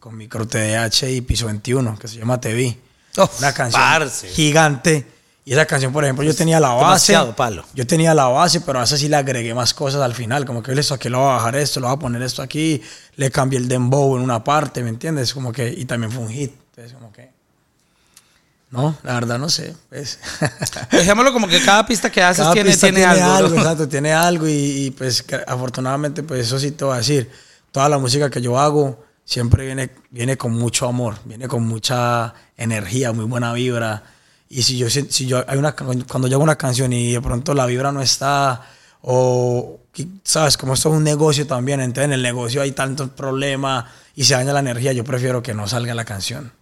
con 0.01 0.17
micro 0.17 0.47
TDH 0.47 1.11
y 1.11 1.21
piso 1.21 1.47
21, 1.47 1.99
que 1.99 2.09
se 2.09 2.19
llama 2.19 2.41
TV. 2.41 2.77
Oh, 3.17 3.31
una 3.39 3.53
canción 3.53 3.81
parce. 3.81 4.29
gigante. 4.29 5.07
Y 5.47 5.53
esa 5.53 5.67
canción, 5.67 5.93
por 5.93 6.03
ejemplo, 6.05 6.25
yo 6.25 6.35
tenía 6.35 6.59
la 6.59 6.71
base. 6.71 7.15
palo. 7.37 7.65
Yo 7.75 7.87
tenía 7.87 8.15
la 8.15 8.29
base, 8.29 8.63
pero 8.63 8.81
a 8.81 8.85
esa 8.85 8.97
sí 8.97 9.09
le 9.09 9.17
agregué 9.17 9.55
más 9.55 9.75
cosas 9.75 10.01
al 10.01 10.15
final. 10.15 10.47
Como 10.47 10.63
que 10.63 10.73
esto 10.73 10.95
aquí 10.95 11.11
lo 11.11 11.19
voy 11.19 11.29
a 11.29 11.33
bajar 11.33 11.57
esto, 11.57 11.81
lo 11.81 11.89
voy 11.89 11.97
a 11.97 11.99
poner 11.99 12.23
esto 12.23 12.41
aquí. 12.41 12.81
Le 13.17 13.31
cambié 13.31 13.59
el 13.59 13.69
dembow 13.69 14.17
en 14.17 14.23
una 14.23 14.43
parte, 14.43 14.83
¿me 14.83 14.89
entiendes? 14.89 15.35
Como 15.35 15.53
que, 15.53 15.69
y 15.69 15.85
también 15.85 16.11
fue 16.11 16.23
un 16.23 16.31
hit. 16.31 16.55
Entonces, 16.71 16.95
como 16.95 17.13
que. 17.13 17.34
No, 18.75 18.97
la 19.05 19.15
verdad 19.15 19.39
no 19.39 19.49
sé. 19.49 19.75
Pues. 19.89 20.19
Dejémoslo 20.91 21.33
como 21.33 21.47
que 21.47 21.63
cada 21.63 21.87
pista 21.87 22.11
que 22.11 22.21
haces 22.21 22.43
Cada 22.43 22.55
tiene, 22.55 22.71
pista 22.71 22.89
tiene, 22.89 23.05
algo. 23.05 23.49
¿no? 23.51 23.57
exacto, 23.57 23.89
tiene 23.89 24.13
algo. 24.13 24.49
Y, 24.49 24.53
y, 24.53 24.91
pues 24.91 25.25
afortunadamente, 25.47 26.25
pues 26.25 26.41
eso 26.47 26.59
sí 26.59 26.73
te 26.73 26.85
voy 26.85 26.95
a 26.95 26.99
decir. 26.99 27.31
Toda 27.71 27.89
la 27.89 27.99
música 27.99 28.31
que 28.31 28.41
yo 28.41 28.59
hago 28.59 29.05
siempre 29.25 29.65
viene, 29.65 29.91
viene 30.11 30.37
con 30.37 30.53
mucho 30.53 30.89
amor, 30.89 31.17
viene 31.25 31.47
con 31.47 31.63
mucha 31.67 32.35
energía, 32.57 33.13
muy 33.13 33.25
buena 33.27 33.53
vibra. 33.53 34.03
Y 34.49 34.63
si 34.63 34.77
yo, 34.77 34.91
si 34.91 35.07
si 35.11 35.27
yo 35.27 35.45
hay 35.49 35.57
una, 35.57 35.75
cuando 35.75 36.29
yo 36.29 36.37
hago 36.37 36.45
una 36.45 36.57
canción 36.57 36.93
y 36.93 37.13
de 37.13 37.21
pronto 37.21 37.55
la 37.55 37.67
vibra 37.67 37.93
no 37.93 38.03
está, 38.03 38.63
o 39.03 39.81
sabes, 40.25 40.57
como 40.57 40.75
esto 40.75 40.91
es 40.91 40.97
un 40.97 41.05
negocio 41.05 41.47
también, 41.47 41.81
entonces 41.81 42.07
en 42.07 42.13
el 42.13 42.23
negocio 42.23 42.61
hay 42.61 42.73
tantos 42.73 43.11
problemas 43.11 43.85
y 44.15 44.25
se 44.25 44.35
daña 44.35 44.53
la 44.53 44.61
energía, 44.61 44.93
yo 44.93 45.05
prefiero 45.05 45.43
que 45.43 45.55
no 45.55 45.69
salga 45.69 45.95
la 45.95 46.05
canción. 46.05 46.53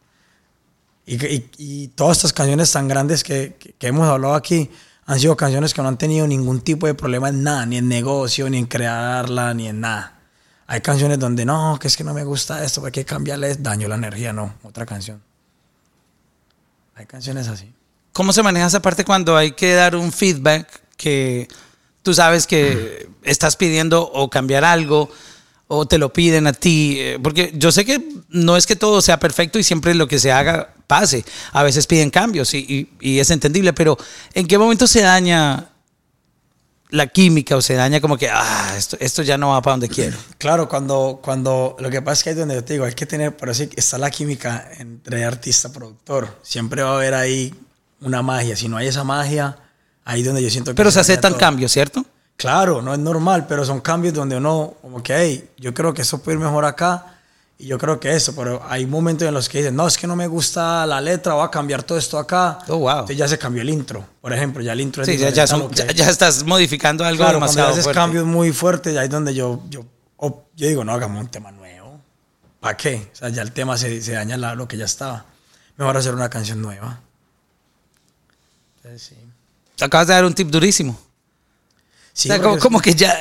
Y, 1.07 1.25
y- 1.27 1.51
y 1.59 1.89
todas 1.89 2.19
estas 2.19 2.33
canciones 2.33 2.71
tan 2.71 2.87
grandes 2.89 3.25
que, 3.25 3.57
que- 3.79 3.87
hemos 3.87 4.09
hablado 4.09 4.35
aquí 4.35 4.71
han 5.07 5.19
sido 5.19 5.37
canciones 5.37 5.75
que 5.75 5.83
no 5.83 5.89
han 5.89 5.99
tenido 5.99 6.27
ningún 6.27 6.61
tipo 6.61 6.87
de 6.87 6.95
problema 6.95 7.29
en 7.29 7.43
nada, 7.43 7.67
ni 7.67 7.77
en 7.79 7.89
negocio, 7.89 8.49
ni 8.49 8.59
en 8.59 8.67
crearla, 8.67 9.53
ni 9.53 9.69
en 9.69 9.81
nada. 9.81 10.21
Hay 10.69 10.81
canciones 10.81 11.19
donde 11.19 11.45
no, 11.45 11.77
que 11.81 11.89
es 11.89 11.97
que 11.97 12.05
no 12.05 12.15
me 12.15 12.23
gusta 12.25 12.65
esto, 12.65 12.85
hay 12.87 12.93
que 12.93 13.05
cambiarle, 13.05 13.57
daño 13.57 13.89
la 13.89 13.97
energía, 13.97 14.33
no, 14.33 14.55
otra 14.63 14.87
canción. 14.87 15.21
Hay 16.95 17.07
canciones 17.07 17.49
así. 17.49 17.73
¿Cómo 18.13 18.33
se 18.33 18.43
maneja 18.43 18.67
esa 18.67 18.81
parte 18.81 19.05
cuando 19.05 19.37
hay 19.37 19.53
que 19.53 19.75
dar 19.75 19.97
un 19.97 20.13
feedback 20.13 20.69
que 20.97 21.49
tú 22.03 22.15
sabes 22.15 22.47
que 22.47 23.09
estás 23.23 23.57
pidiendo 23.57 24.03
o 24.13 24.31
cambiar 24.31 24.65
algo 24.65 25.11
o 25.75 25.87
te 25.87 25.97
lo 25.97 26.13
piden 26.13 26.47
a 26.47 26.53
ti? 26.53 26.97
Eh, 26.99 27.19
Porque 27.23 27.53
yo 27.57 27.73
sé 27.73 27.85
que 27.87 28.07
no 28.29 28.57
es 28.59 28.67
que 28.67 28.77
todo 28.77 29.01
sea 29.01 29.19
perfecto 29.19 29.59
y 29.59 29.63
siempre 29.65 29.95
lo 29.95 30.07
que 30.07 30.19
se 30.19 30.31
haga 30.31 30.75
pase. 30.87 31.25
A 31.53 31.63
veces 31.63 31.87
piden 31.87 32.11
cambios 32.11 32.53
y, 32.53 32.59
y- 32.59 32.89
y 33.01 33.19
es 33.21 33.31
entendible, 33.31 33.73
pero 33.73 33.97
¿en 34.35 34.47
qué 34.47 34.59
momento 34.59 34.87
se 34.87 35.01
daña 35.01 35.69
la 36.91 37.07
química 37.07 37.57
o 37.57 37.63
se 37.63 37.73
daña 37.73 38.03
como 38.03 38.19
que, 38.19 38.29
ah, 38.29 38.75
esto, 38.77 38.99
esto 39.01 39.23
ya 39.23 39.39
no 39.39 39.49
va 39.51 39.63
para 39.63 39.73
donde 39.73 39.89
quiero? 39.89 40.17
Claro, 40.39 40.69
cuando, 40.69 41.21
cuando 41.23 41.75
lo 41.79 41.89
que 41.89 42.03
pasa 42.03 42.19
es 42.19 42.25
que 42.25 42.31
ahí 42.31 42.37
donde 42.37 42.55
yo 42.57 42.65
te 42.65 42.75
digo, 42.75 42.85
hay 42.85 42.93
que 42.95 43.07
tener, 43.07 43.35
por 43.35 43.49
eso 43.49 43.65
está 43.75 43.97
la 43.97 44.11
química 44.11 44.69
entre 44.79 45.25
artista 45.25 45.73
productor. 45.73 46.39
Siempre 46.43 46.83
va 46.83 46.91
a 46.91 46.97
haber 46.97 47.15
ahí 47.15 47.55
una 48.03 48.21
magia. 48.23 48.57
Si 48.57 48.69
no 48.69 48.77
hay 48.77 48.89
esa 48.89 49.05
magia, 49.05 49.57
ahí 50.05 50.23
donde 50.23 50.43
yo 50.43 50.51
siento 50.51 50.73
que 50.73 50.75
Pero 50.75 50.91
se 50.91 51.01
aceptan 51.01 51.33
cambios, 51.35 51.73
¿cierto? 51.73 52.05
Claro, 52.43 52.83
no 52.83 52.93
es 52.93 52.99
normal, 52.99 53.47
pero 53.49 53.65
son 53.65 53.81
cambios 53.81 54.13
donde 54.15 54.37
uno, 54.37 54.75
como 54.83 55.03
que, 55.03 55.17
hey, 55.17 55.51
yo 55.59 55.73
creo 55.73 55.95
que 55.95 56.03
eso 56.03 56.23
puede 56.23 56.39
ir 56.39 56.45
mejor 56.45 56.65
acá. 56.65 57.07
Y 57.59 57.67
yo 57.67 57.79
creo 57.79 58.01
que 58.01 58.13
eso, 58.13 58.35
pero 58.35 58.61
hay 58.69 58.87
momentos 58.87 59.29
en 59.29 59.33
los 59.35 59.49
que 59.49 59.59
dicen, 59.59 59.77
no, 59.77 59.87
es 59.87 59.97
que 59.97 60.09
no 60.09 60.17
me 60.17 60.27
gusta 60.27 60.85
la 60.85 61.01
letra, 61.01 61.35
voy 61.35 61.45
a 61.47 61.51
cambiar 61.51 61.85
todo 61.85 61.97
esto 61.97 62.19
acá. 62.19 62.59
Oh, 62.67 62.79
wow. 62.79 62.91
Entonces 62.91 63.17
ya 63.17 63.29
se 63.29 63.39
cambió 63.39 63.63
el 63.63 63.71
intro, 63.71 64.05
por 64.21 64.33
ejemplo, 64.33 64.61
ya 64.63 64.73
el 64.73 64.81
intro 64.81 65.03
es 65.03 65.07
Sí, 65.07 65.13
ya, 65.17 65.27
diferente 65.31 65.37
ya 65.37 65.43
a 65.45 65.47
son- 65.47 65.71
que- 65.71 65.77
ya- 65.77 65.93
ya 65.93 66.11
estás 66.11 66.43
modificando 66.45 67.05
algo 67.05 67.19
Claro, 67.19 67.39
cuando 67.39 67.47
demasiado 67.53 67.71
haces 67.71 67.85
fuerte. 67.85 68.01
cambios 68.01 68.25
muy 68.25 68.51
fuertes, 68.53 68.97
ahí 68.97 69.05
es 69.05 69.11
donde 69.11 69.33
yo, 69.35 69.63
yo, 69.71 69.85
yo 70.21 70.67
digo, 70.69 70.83
no, 70.85 70.93
hagamos 70.93 71.21
un 71.21 71.29
tema 71.31 71.53
nuevo. 71.53 72.01
¿Para 72.59 72.77
qué? 72.77 73.09
O 73.13 73.17
sea, 73.17 73.29
ya 73.29 73.43
el 73.43 73.53
tema 73.53 73.79
se, 73.79 74.03
se 74.03 74.13
daña 74.13 74.37
la- 74.37 74.57
lo 74.57 74.67
que 74.67 74.77
ya 74.77 74.85
estaba. 74.87 75.25
Mejor 75.77 75.97
hacer 75.97 76.15
una 76.15 76.29
canción 76.29 76.61
nueva. 76.61 76.99
Entonces, 78.79 79.03
sí. 79.03 79.85
Acabas 79.85 80.09
de 80.09 80.15
dar 80.15 80.25
un 80.25 80.35
tip 80.35 80.49
durísimo. 80.49 80.99
Sí, 82.13 82.29
o 82.29 82.33
sea, 82.33 82.43
como, 82.43 82.55
es- 82.57 82.63
como 82.63 82.81
que 82.81 82.95
ya, 82.95 83.17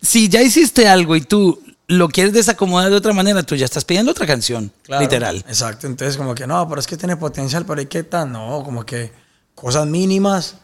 si 0.00 0.28
ya 0.28 0.42
hiciste 0.42 0.88
algo 0.88 1.14
y 1.16 1.20
tú 1.22 1.60
lo 1.86 2.08
quieres 2.08 2.32
desacomodar 2.32 2.90
de 2.90 2.96
otra 2.96 3.12
manera, 3.12 3.42
tú 3.42 3.54
ya 3.56 3.64
estás 3.66 3.84
pidiendo 3.84 4.12
otra 4.12 4.26
canción, 4.26 4.72
Claro, 4.82 5.02
literal. 5.02 5.36
Exacto, 5.48 5.86
entonces 5.86 6.16
como 6.16 6.34
que 6.34 6.46
no, 6.46 6.66
pero 6.68 6.80
es 6.80 6.86
que 6.86 6.96
tiene 6.96 7.16
potencial, 7.16 7.64
pero 7.66 7.80
hay 7.80 7.86
que 7.86 8.02
tan, 8.02 8.32
no, 8.32 8.62
como 8.64 8.84
que 8.86 9.12
cosas 9.54 9.86
mínimas 9.86 10.56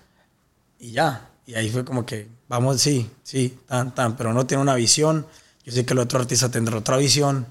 y 0.79 0.93
ya. 0.93 1.29
Y 1.47 1.55
ahí 1.55 1.69
fue 1.71 1.85
como 1.85 2.07
que, 2.07 2.29
vamos, 2.49 2.81
sí, 2.81 3.11
sí, 3.23 3.59
tan, 3.67 3.95
tan, 3.95 4.17
pero 4.17 4.33
no 4.33 4.47
tiene 4.47 4.63
una 4.63 4.75
visión. 4.75 5.27
Yo 5.65 5.73
sé 5.73 5.85
que 5.85 5.93
el 5.93 5.99
otro 5.99 6.19
artista 6.21 6.49
tendrá 6.51 6.77
otra 6.79 6.97
visión, 6.97 7.47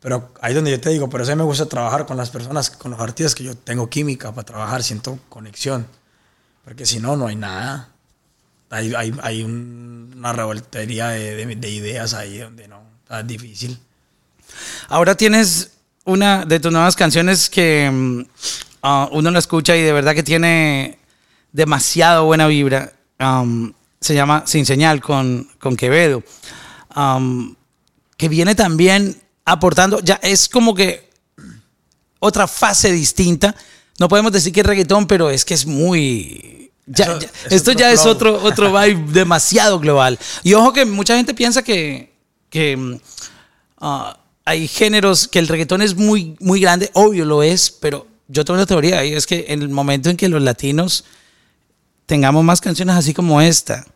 pero 0.00 0.32
ahí 0.40 0.54
donde 0.54 0.70
yo 0.70 0.80
te 0.80 0.90
digo, 0.90 1.08
pero 1.10 1.22
eso 1.24 1.32
a 1.32 1.36
mí 1.36 1.40
me 1.40 1.44
gusta 1.44 1.66
trabajar 1.66 2.06
con 2.06 2.16
las 2.16 2.30
personas, 2.30 2.70
con 2.70 2.92
los 2.92 3.00
artistas 3.00 3.34
que 3.34 3.44
yo 3.44 3.54
tengo 3.56 3.88
química 3.90 4.32
para 4.32 4.44
trabajar, 4.46 4.82
siento 4.82 5.18
conexión, 5.28 5.86
porque 6.64 6.86
si 6.86 6.98
no, 6.98 7.16
no 7.16 7.26
hay 7.26 7.36
nada. 7.36 7.88
Hay, 8.72 8.92
hay, 8.96 9.12
hay 9.22 9.42
un- 9.42 10.12
una 10.16 10.32
revoltería 10.32 11.08
de 11.08 11.70
ideas 11.70 12.14
ahí 12.14 12.38
donde 12.38 12.68
no, 12.68 12.82
está 13.02 13.22
difícil. 13.22 13.78
Ahora 14.88 15.14
tienes 15.16 15.72
una 16.04 16.44
de 16.44 16.58
tus 16.58 16.72
nuevas 16.72 16.96
canciones 16.96 17.48
que 17.50 17.90
mm, 17.92 18.20
ah, 18.82 19.08
uno 19.12 19.30
la 19.30 19.38
escucha 19.38 19.76
y 19.76 19.82
de 19.82 19.92
verdad 19.92 20.14
que 20.14 20.22
tiene 20.22 20.98
demasiado 21.52 22.24
buena 22.24 22.46
vibra. 22.46 22.92
Um, 23.20 23.72
se 24.00 24.14
llama 24.14 24.44
Sin 24.46 24.66
Señal 24.66 25.00
con, 25.00 25.48
con 25.60 25.76
Quevedo. 25.76 26.22
Um, 26.96 27.54
que 28.16 28.28
viene 28.28 28.54
también 28.54 29.20
aportando, 29.44 30.00
ya 30.00 30.14
es 30.22 30.48
como 30.48 30.74
que 30.74 31.08
otra 32.18 32.46
fase 32.48 32.90
distinta. 32.92 33.54
No 33.98 34.08
podemos 34.08 34.32
decir 34.32 34.52
que 34.52 34.60
es 34.60 34.66
reggaetón, 34.66 35.06
pero 35.06 35.30
es 35.30 35.44
que 35.44 35.54
es 35.54 35.66
muy... 35.66 36.71
ya- 36.86 37.04
Eso- 37.04 37.18
ya- 37.20 37.26
es 37.46 37.52
esto 37.52 37.72
ya 37.72 37.92
es 37.92 38.06
otro, 38.06 38.42
otro 38.42 38.72
vibe 38.72 39.04
demasiado 39.12 39.78
global. 39.78 40.18
Y 40.42 40.54
ojo 40.54 40.72
que 40.72 40.84
mucha 40.84 41.16
gente 41.16 41.34
piensa 41.34 41.62
que, 41.62 42.12
que 42.50 42.98
ah, 43.78 44.18
hay 44.44 44.66
géneros 44.68 45.28
que 45.28 45.38
el 45.38 45.48
reggaetón 45.48 45.82
es 45.82 45.94
muy, 45.96 46.36
muy 46.40 46.60
grande, 46.60 46.90
obvio 46.94 47.24
lo 47.24 47.42
es, 47.42 47.70
pero 47.70 48.06
yo 48.28 48.44
tengo 48.44 48.58
una 48.58 48.66
teoría 48.66 49.04
y 49.04 49.12
es 49.14 49.26
que 49.26 49.46
en 49.48 49.62
el 49.62 49.68
momento 49.68 50.08
en 50.10 50.16
que 50.16 50.28
los 50.28 50.42
latinos 50.42 51.04
tengamos 52.06 52.42
más 52.44 52.60
canciones 52.60 52.96
así 52.96 53.14
como 53.14 53.40
esta, 53.40 53.86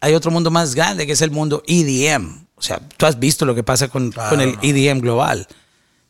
hay 0.00 0.14
otro 0.14 0.30
mundo 0.30 0.50
más 0.50 0.74
grande 0.74 1.06
que 1.06 1.12
es 1.12 1.22
el 1.22 1.30
mundo 1.30 1.62
EDM. 1.66 2.44
O 2.56 2.62
sea, 2.62 2.78
tú 2.96 3.06
has 3.06 3.18
visto 3.18 3.44
lo 3.46 3.54
que 3.54 3.62
pasa 3.62 3.88
con, 3.88 4.10
Claro, 4.10 4.30
con 4.30 4.40
el 4.40 4.52
no. 4.54 4.58
EDM 4.62 5.00
global. 5.00 5.46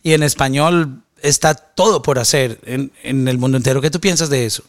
Y 0.03 0.13
en 0.15 0.23
español 0.23 1.03
está 1.23 1.55
todo 1.55 2.03
por 2.03 2.19
hacer 2.19 2.59
en, 2.65 2.91
en 3.03 3.29
el 3.29 3.39
mundo 3.39 3.57
entero. 3.57 3.81
¿Qué 3.81 3.91
tú 3.91 4.01
piensas 4.01 4.31
de 4.31 4.47
eso? 4.47 4.65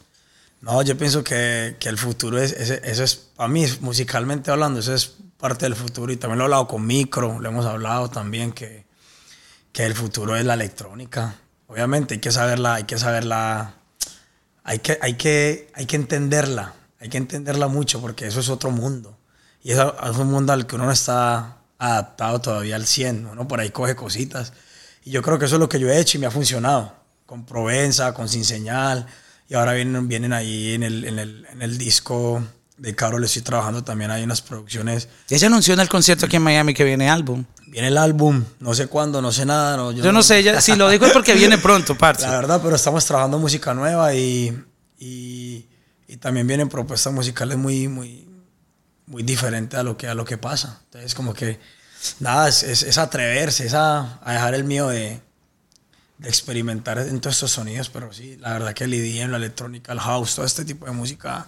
No, 0.61 0.81
yo 0.83 0.95
pienso 0.97 1.23
que, 1.23 1.75
que 1.79 1.89
el 1.89 1.97
futuro 1.97 2.39
es, 2.39 2.51
ese- 2.53 2.81
eso 2.83 3.03
es, 3.03 3.15
para 3.15 3.47
mí, 3.49 3.65
musicalmente 3.81 4.51
hablando, 4.51 4.79
eso 4.79 4.93
es 4.93 5.15
parte 5.37 5.65
del 5.65 5.75
futuro. 5.75 6.11
Y 6.11 6.17
también 6.17 6.37
lo 6.37 6.43
he 6.43 6.45
hablado 6.45 6.67
con 6.67 6.85
Micro, 6.85 7.39
lo 7.39 7.49
hemos 7.49 7.65
hablado 7.65 8.09
también, 8.09 8.51
que, 8.51 8.85
que 9.71 9.85
el 9.85 9.95
futuro 9.95 10.35
es 10.35 10.45
la 10.45 10.53
electrónica. 10.53 11.35
Obviamente 11.67 12.15
hay 12.15 12.19
que 12.19 12.31
saberla, 12.31 12.75
hay 12.75 12.83
que 12.83 12.97
saberla, 12.99 13.73
hay 14.63 14.79
que, 14.79 14.99
hay 15.01 15.15
que, 15.15 15.71
hay 15.73 15.85
que 15.87 15.95
entenderla, 15.95 16.75
hay 16.99 17.09
que 17.09 17.17
entenderla 17.17 17.67
mucho 17.67 17.99
porque 18.01 18.27
eso 18.27 18.39
es 18.39 18.49
otro 18.49 18.69
mundo. 18.71 19.17
Y 19.63 19.71
eso 19.71 19.95
es 20.03 20.17
un 20.17 20.27
mundo 20.29 20.53
al 20.53 20.67
que 20.67 20.75
uno 20.75 20.85
no 20.85 20.91
está 20.91 21.57
adaptado 21.79 22.39
todavía 22.39 22.75
al 22.75 22.85
100, 22.85 23.25
uno 23.25 23.47
por 23.47 23.59
ahí 23.59 23.71
coge 23.71 23.95
cositas. 23.95 24.53
Y 25.03 25.09
yo 25.11 25.23
creo 25.23 25.39
que 25.39 25.45
eso 25.45 25.55
es 25.55 25.59
lo 25.59 25.69
que 25.69 25.79
yo 25.79 25.89
he 25.89 25.99
hecho 25.99 26.17
y 26.17 26.21
me 26.21 26.27
ha 26.27 26.31
funcionado. 26.31 26.93
Con 27.25 27.45
Provenza, 27.45 28.13
con 28.13 28.27
Sin 28.29 28.43
Señal. 28.45 29.07
Y 29.51 29.53
ahora 29.53 29.73
vienen, 29.73 30.07
vienen 30.07 30.31
ahí 30.31 30.75
en 30.75 30.83
el, 30.83 31.03
en, 31.03 31.19
el, 31.19 31.45
en 31.51 31.61
el 31.61 31.77
disco 31.77 32.41
de 32.77 32.95
Carol, 32.95 33.21
estoy 33.21 33.41
trabajando 33.41 33.83
también 33.83 34.09
hay 34.09 34.23
unas 34.23 34.41
producciones. 34.41 35.09
Ya 35.27 35.37
se 35.37 35.47
anunció 35.47 35.73
en 35.73 35.81
el 35.81 35.89
concierto 35.89 36.25
aquí 36.25 36.37
en 36.37 36.41
Miami 36.41 36.73
que 36.73 36.85
viene 36.85 37.09
álbum. 37.09 37.43
Viene 37.67 37.89
el 37.89 37.97
álbum, 37.97 38.45
no 38.61 38.73
sé 38.73 38.87
cuándo, 38.87 39.21
no 39.21 39.33
sé 39.33 39.45
nada. 39.45 39.75
No, 39.75 39.91
Yo 39.91 40.13
no 40.13 40.23
sé, 40.23 40.41
ya, 40.41 40.61
si 40.61 40.77
lo 40.77 40.89
digo 40.89 41.05
es 41.05 41.11
porque 41.11 41.33
viene 41.33 41.57
pronto, 41.57 41.97
parce. 41.97 42.25
La 42.25 42.31
verdad, 42.31 42.61
pero 42.63 42.77
estamos 42.77 43.03
trabajando 43.03 43.39
música 43.39 43.73
nueva 43.73 44.13
y, 44.15 44.57
y, 44.97 45.67
y 46.07 46.15
también 46.15 46.47
vienen 46.47 46.69
propuestas 46.69 47.11
musicales 47.11 47.57
muy, 47.57 47.89
muy, 47.89 48.29
muy 49.05 49.21
diferentes 49.21 49.77
a 49.77 49.83
lo 49.83 49.97
que, 49.97 50.07
a 50.07 50.13
lo 50.13 50.23
que 50.23 50.37
pasa. 50.37 50.79
Entonces, 50.85 51.13
como 51.13 51.33
que, 51.33 51.59
nada, 52.21 52.47
es, 52.47 52.63
es, 52.63 52.83
es 52.83 52.97
atreverse, 52.97 53.65
es 53.65 53.73
a, 53.73 54.17
a 54.23 54.31
dejar 54.31 54.55
el 54.55 54.63
miedo 54.63 54.87
de 54.87 55.19
experimentar 56.23 56.97
en 56.99 57.19
todos 57.19 57.35
estos 57.35 57.51
sonidos, 57.51 57.89
pero 57.89 58.11
sí, 58.13 58.37
la 58.39 58.53
verdad 58.53 58.73
que 58.73 58.83
el 58.85 58.93
EDM, 58.93 59.31
la 59.31 59.37
electrónica, 59.37 59.91
el 59.91 59.99
house, 59.99 60.35
todo 60.35 60.45
este 60.45 60.65
tipo 60.65 60.85
de 60.85 60.91
música 60.91 61.47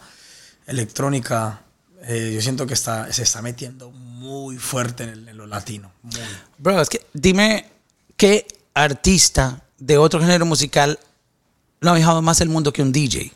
electrónica, 0.65 1.62
eh, 2.03 2.32
yo 2.36 2.42
siento 2.42 2.65
que 2.65 2.74
está, 2.74 3.12
se 3.13 3.24
está 3.24 3.42
metiendo 3.42 3.92
muy 3.92 4.58
fuerte 4.58 5.03
en, 5.03 5.10
el- 5.10 5.27
en 5.30 5.38
lo 5.38 5.46
latino. 5.48 5.92
Muy. 6.01 6.15
Bro, 6.58 6.82
es 6.82 6.89
que 6.89 7.06
dime 7.13 7.70
qué 8.18 8.48
artista 8.74 9.62
de 9.77 9.98
otro 9.98 10.20
género 10.20 10.46
musical 10.46 11.00
no 11.82 11.92
ha 11.92 11.96
viajado 11.96 12.22
más 12.22 12.39
el 12.42 12.50
mundo 12.50 12.72
que 12.74 12.82
un 12.82 12.92
DJ. 12.92 13.32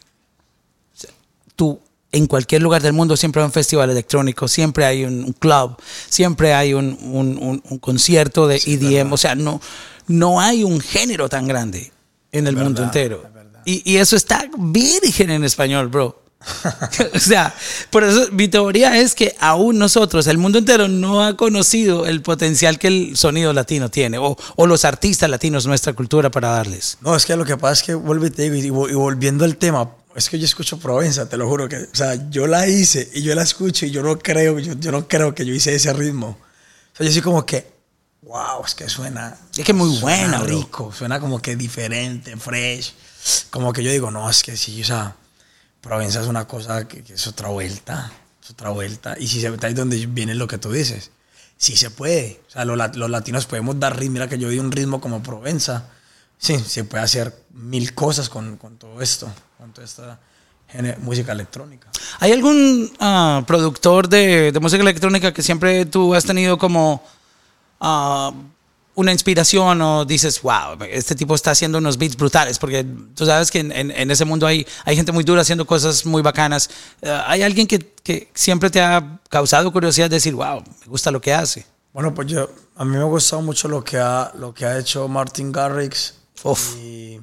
Tú, 1.55 1.79
en 2.17 2.27
cualquier 2.27 2.61
lugar 2.61 2.81
del 2.81 2.93
mundo, 2.93 3.15
siempre 3.15 3.41
hay 3.41 3.45
un 3.45 3.51
festival 3.51 3.89
electrónico, 3.89 4.47
siempre 4.47 4.85
hay 4.85 5.05
un, 5.05 5.23
un 5.23 5.33
club, 5.33 5.77
siempre 6.09 6.53
hay 6.53 6.73
un, 6.73 6.97
un- 7.01 7.61
un- 7.69 7.79
concierto 7.79 8.47
de 8.47 8.57
EDM. 8.65 9.13
O 9.13 9.17
sea, 9.17 9.35
no, 9.35 9.61
no 10.07 10.39
hay 10.41 10.63
un 10.63 10.79
género 10.79 11.29
tan 11.29 11.47
grande 11.47 11.91
en 12.31 12.47
el 12.47 12.57
Es 12.57 12.63
mundo 12.63 12.81
verdad, 12.81 12.97
entero. 12.97 13.23
verdad. 13.33 13.61
Y, 13.65 13.81
y 13.93 13.97
eso 13.97 14.15
está 14.15 14.49
virgen 14.57 15.29
en 15.29 15.43
español, 15.43 15.87
bro. 15.87 16.23
o 17.15 17.19
sea, 17.19 17.53
por 17.89 18.03
eso 18.03 18.27
mi 18.31 18.47
teoría 18.47 18.97
es 18.99 19.15
que 19.15 19.35
aún 19.39 19.79
nosotros, 19.79 20.27
el 20.27 20.37
mundo 20.37 20.59
entero, 20.59 20.87
no 20.87 21.25
ha 21.25 21.35
conocido 21.35 22.05
el 22.05 22.21
potencial 22.21 22.77
que 22.77 22.87
el 22.87 23.17
sonido 23.17 23.53
latino 23.53 23.89
tiene, 23.89 24.17
o, 24.19 24.37
o 24.55 24.67
los 24.67 24.85
artistas 24.85 25.29
latinos, 25.29 25.65
nuestra 25.65 25.93
cultura, 25.93 26.29
para 26.29 26.49
darles. 26.49 26.97
No, 27.01 27.15
es 27.15 27.25
que 27.25 27.35
lo 27.35 27.43
que 27.43 27.57
pasa 27.57 27.73
es 27.73 27.83
que 27.83 27.95
vuelvo 27.95 28.27
y 28.27 28.29
te 28.29 28.49
digo, 28.49 28.87
y, 28.87 28.91
y 28.91 28.95
volviendo 28.95 29.45
al 29.45 29.57
tema, 29.57 29.89
es 30.17 30.29
que 30.31 30.39
yo 30.39 30.45
escucho 30.45 30.79
Provenza, 30.79 31.29
te 31.29 31.37
lo 31.37 31.47
juro 31.47 31.69
que, 31.69 31.77
o 31.77 31.87
sea, 31.95 32.29
yo 32.31 32.47
la 32.47 32.67
hice 32.67 33.07
y 33.13 33.21
yo 33.21 33.35
la 33.35 33.43
escucho 33.43 33.85
y 33.85 33.91
yo 33.91 34.01
no 34.01 34.17
creo, 34.17 34.57
yo, 34.57 34.73
yo 34.73 34.91
no 34.91 35.07
creo 35.07 35.35
que 35.35 35.45
yo 35.45 35.53
hice 35.53 35.75
ese 35.75 35.93
ritmo. 35.93 36.39
O 36.93 36.97
sea, 36.97 37.05
yo 37.05 37.13
soy 37.13 37.21
como 37.21 37.45
que, 37.45 37.71
wow, 38.23 38.65
es 38.65 38.73
que 38.73 38.89
suena. 38.89 39.37
Es 39.55 39.63
que 39.63 39.73
muy 39.73 39.99
buena, 39.99 40.39
bro. 40.39 40.57
rico, 40.57 40.91
suena 40.91 41.19
como 41.19 41.39
que 41.39 41.55
diferente, 41.55 42.35
fresh. 42.35 42.95
Como 43.51 43.71
que 43.71 43.83
yo 43.83 43.91
digo, 43.91 44.09
no, 44.09 44.27
es 44.27 44.41
que 44.41 44.57
sí, 44.57 44.81
o 44.81 44.85
sea, 44.85 45.15
Provenza 45.81 46.21
es 46.21 46.27
una 46.27 46.47
cosa 46.47 46.87
que, 46.87 47.03
que 47.03 47.13
es 47.13 47.27
otra 47.27 47.49
vuelta, 47.49 48.11
es 48.43 48.49
otra 48.49 48.71
vuelta. 48.71 49.15
Y 49.19 49.27
si 49.27 49.39
se 49.39 49.55
ahí 49.61 49.73
donde 49.75 50.03
viene 50.07 50.33
lo 50.33 50.47
que 50.47 50.57
tú 50.57 50.71
dices. 50.71 51.11
Sí 51.57 51.75
se 51.75 51.91
puede. 51.91 52.41
O 52.47 52.51
sea, 52.51 52.65
los, 52.65 52.97
los 52.97 53.09
latinos 53.11 53.45
podemos 53.45 53.79
dar 53.79 53.97
ritmo. 53.97 54.13
Mira 54.13 54.27
que 54.27 54.39
yo 54.39 54.49
di 54.49 54.57
un 54.57 54.71
ritmo 54.71 54.99
como 54.99 55.21
Provenza. 55.21 55.89
Sí, 56.37 56.57
se 56.59 56.83
puede 56.83 57.03
hacer 57.03 57.33
mil 57.51 57.93
cosas 57.93 58.29
con, 58.29 58.57
con 58.57 58.77
todo 58.77 59.01
esto, 59.01 59.27
con 59.57 59.71
toda 59.73 59.85
esta 59.85 60.19
música 60.99 61.31
electrónica. 61.31 61.87
¿Hay 62.19 62.31
algún 62.31 62.91
ah, 62.99 63.43
productor 63.47 64.07
de, 64.07 64.51
de 64.51 64.59
música 64.59 64.81
electrónica 64.81 65.33
que 65.33 65.41
siempre 65.41 65.85
tú 65.85 66.13
has 66.13 66.25
tenido 66.25 66.57
como 66.57 67.01
ah, 67.79 68.31
una 68.95 69.11
inspiración 69.11 69.81
o 69.81 70.05
dices, 70.05 70.41
wow, 70.41 70.77
este 70.89 71.15
tipo 71.15 71.33
está 71.35 71.51
haciendo 71.51 71.77
unos 71.79 71.97
beats 71.97 72.15
brutales? 72.17 72.59
Porque 72.59 72.85
tú 73.15 73.25
sabes 73.25 73.49
que 73.49 73.59
en, 73.59 73.71
en- 73.71 73.91
en 73.91 74.11
ese 74.11 74.25
mundo 74.25 74.45
hay, 74.45 74.65
hay 74.85 74.95
gente 74.95 75.11
muy 75.11 75.23
dura 75.23 75.41
haciendo 75.41 75.65
cosas 75.65 76.05
muy 76.05 76.21
bacanas. 76.21 76.69
Ah, 77.03 77.25
¿Hay 77.27 77.41
alguien 77.43 77.65
que, 77.65 77.79
que 78.03 78.29
siempre 78.35 78.69
te 78.69 78.81
ha 78.81 79.19
causado 79.29 79.71
curiosidad 79.71 80.09
de 80.09 80.17
decir, 80.17 80.35
wow, 80.35 80.61
me 80.81 80.85
gusta 80.87 81.09
lo 81.11 81.21
que 81.21 81.33
hace? 81.33 81.65
Bueno, 81.93 82.13
pues 82.13 82.27
yo, 82.27 82.49
a 82.75 82.85
mí 82.85 82.91
me 82.95 83.01
ha 83.01 83.05
gustado 83.05 83.41
mucho 83.41 83.67
lo 83.67 83.83
que 83.83 83.97
ha, 83.97 84.31
lo 84.37 84.53
que 84.53 84.65
ha 84.65 84.77
hecho 84.77 85.07
Martin 85.07 85.51
Garrix. 85.51 86.13
Uf. 86.43 86.75
Y, 86.77 87.19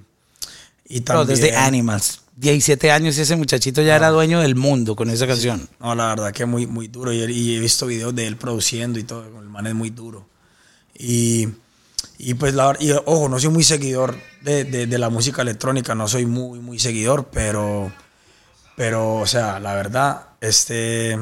y 0.86 1.00
también... 1.00 1.28
desde 1.28 1.56
Animals. 1.56 2.20
17 2.36 2.90
años 2.90 3.16
y 3.16 3.20
ese 3.20 3.36
muchachito 3.36 3.80
ya 3.80 3.94
era 3.94 4.08
dueño 4.10 4.40
del 4.40 4.56
mundo 4.56 4.96
con 4.96 5.08
esa 5.08 5.24
canción. 5.26 5.68
No, 5.78 5.94
la 5.94 6.08
verdad 6.08 6.32
que 6.32 6.46
muy, 6.46 6.66
muy 6.66 6.88
duro. 6.88 7.12
Y, 7.12 7.18
y 7.22 7.56
he 7.56 7.60
visto 7.60 7.86
videos 7.86 8.12
de 8.14 8.26
él 8.26 8.36
produciendo 8.36 8.98
y 8.98 9.04
todo. 9.04 9.24
El 9.40 9.48
man 9.48 9.68
es 9.68 9.74
muy 9.74 9.90
duro. 9.90 10.28
Y, 10.98 11.48
y 12.18 12.34
pues, 12.34 12.54
la, 12.54 12.76
y, 12.80 12.90
ojo, 12.90 13.28
no 13.28 13.38
soy 13.38 13.50
muy 13.50 13.62
seguidor 13.62 14.16
de, 14.42 14.64
de- 14.64 14.86
de 14.88 14.98
la 14.98 15.10
música 15.10 15.42
electrónica. 15.42 15.94
No 15.94 16.08
soy 16.08 16.26
muy, 16.26 16.58
muy 16.58 16.80
seguidor, 16.80 17.28
pero, 17.32 17.92
pero 18.76 19.16
o 19.16 19.26
sea, 19.26 19.60
la 19.60 19.74
verdad, 19.74 20.26
este, 20.40 21.16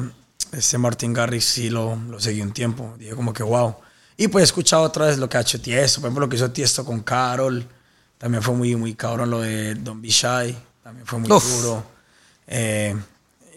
este 0.51 0.77
Martin 0.79 1.13
Garrix 1.13 1.45
sí 1.45 1.69
lo, 1.69 1.95
lo 1.95 2.19
seguí 2.19 2.41
un 2.41 2.53
tiempo. 2.53 2.95
Dije 2.97 3.13
como 3.15 3.33
que, 3.33 3.43
wow. 3.43 3.75
Y 4.17 4.29
pues 4.29 4.41
he 4.41 4.45
escuchado 4.45 4.81
otra 4.81 5.05
vez 5.05 5.19
lo 5.19 5.29
que 5.29 5.37
ha 5.37 5.41
hecho 5.41 5.61
Tiesto, 5.61 6.01
por 6.01 6.07
ejemplo, 6.07 6.25
lo 6.25 6.29
que 6.29 6.37
hizo 6.37 6.49
Tiesto 6.51 6.83
con 6.85 7.01
Carol. 7.01 7.67
También 8.17 8.41
fue 8.43 8.53
muy, 8.55 8.75
muy 8.75 8.93
cabrón 8.95 9.29
lo 9.29 9.41
de 9.41 9.75
Don't 9.75 10.01
Be 10.01 10.09
Shy. 10.09 10.55
También 10.83 11.05
fue 11.05 11.19
muy 11.19 11.31
Uf. 11.31 11.61
duro. 11.61 11.83
Eh, 12.47 12.95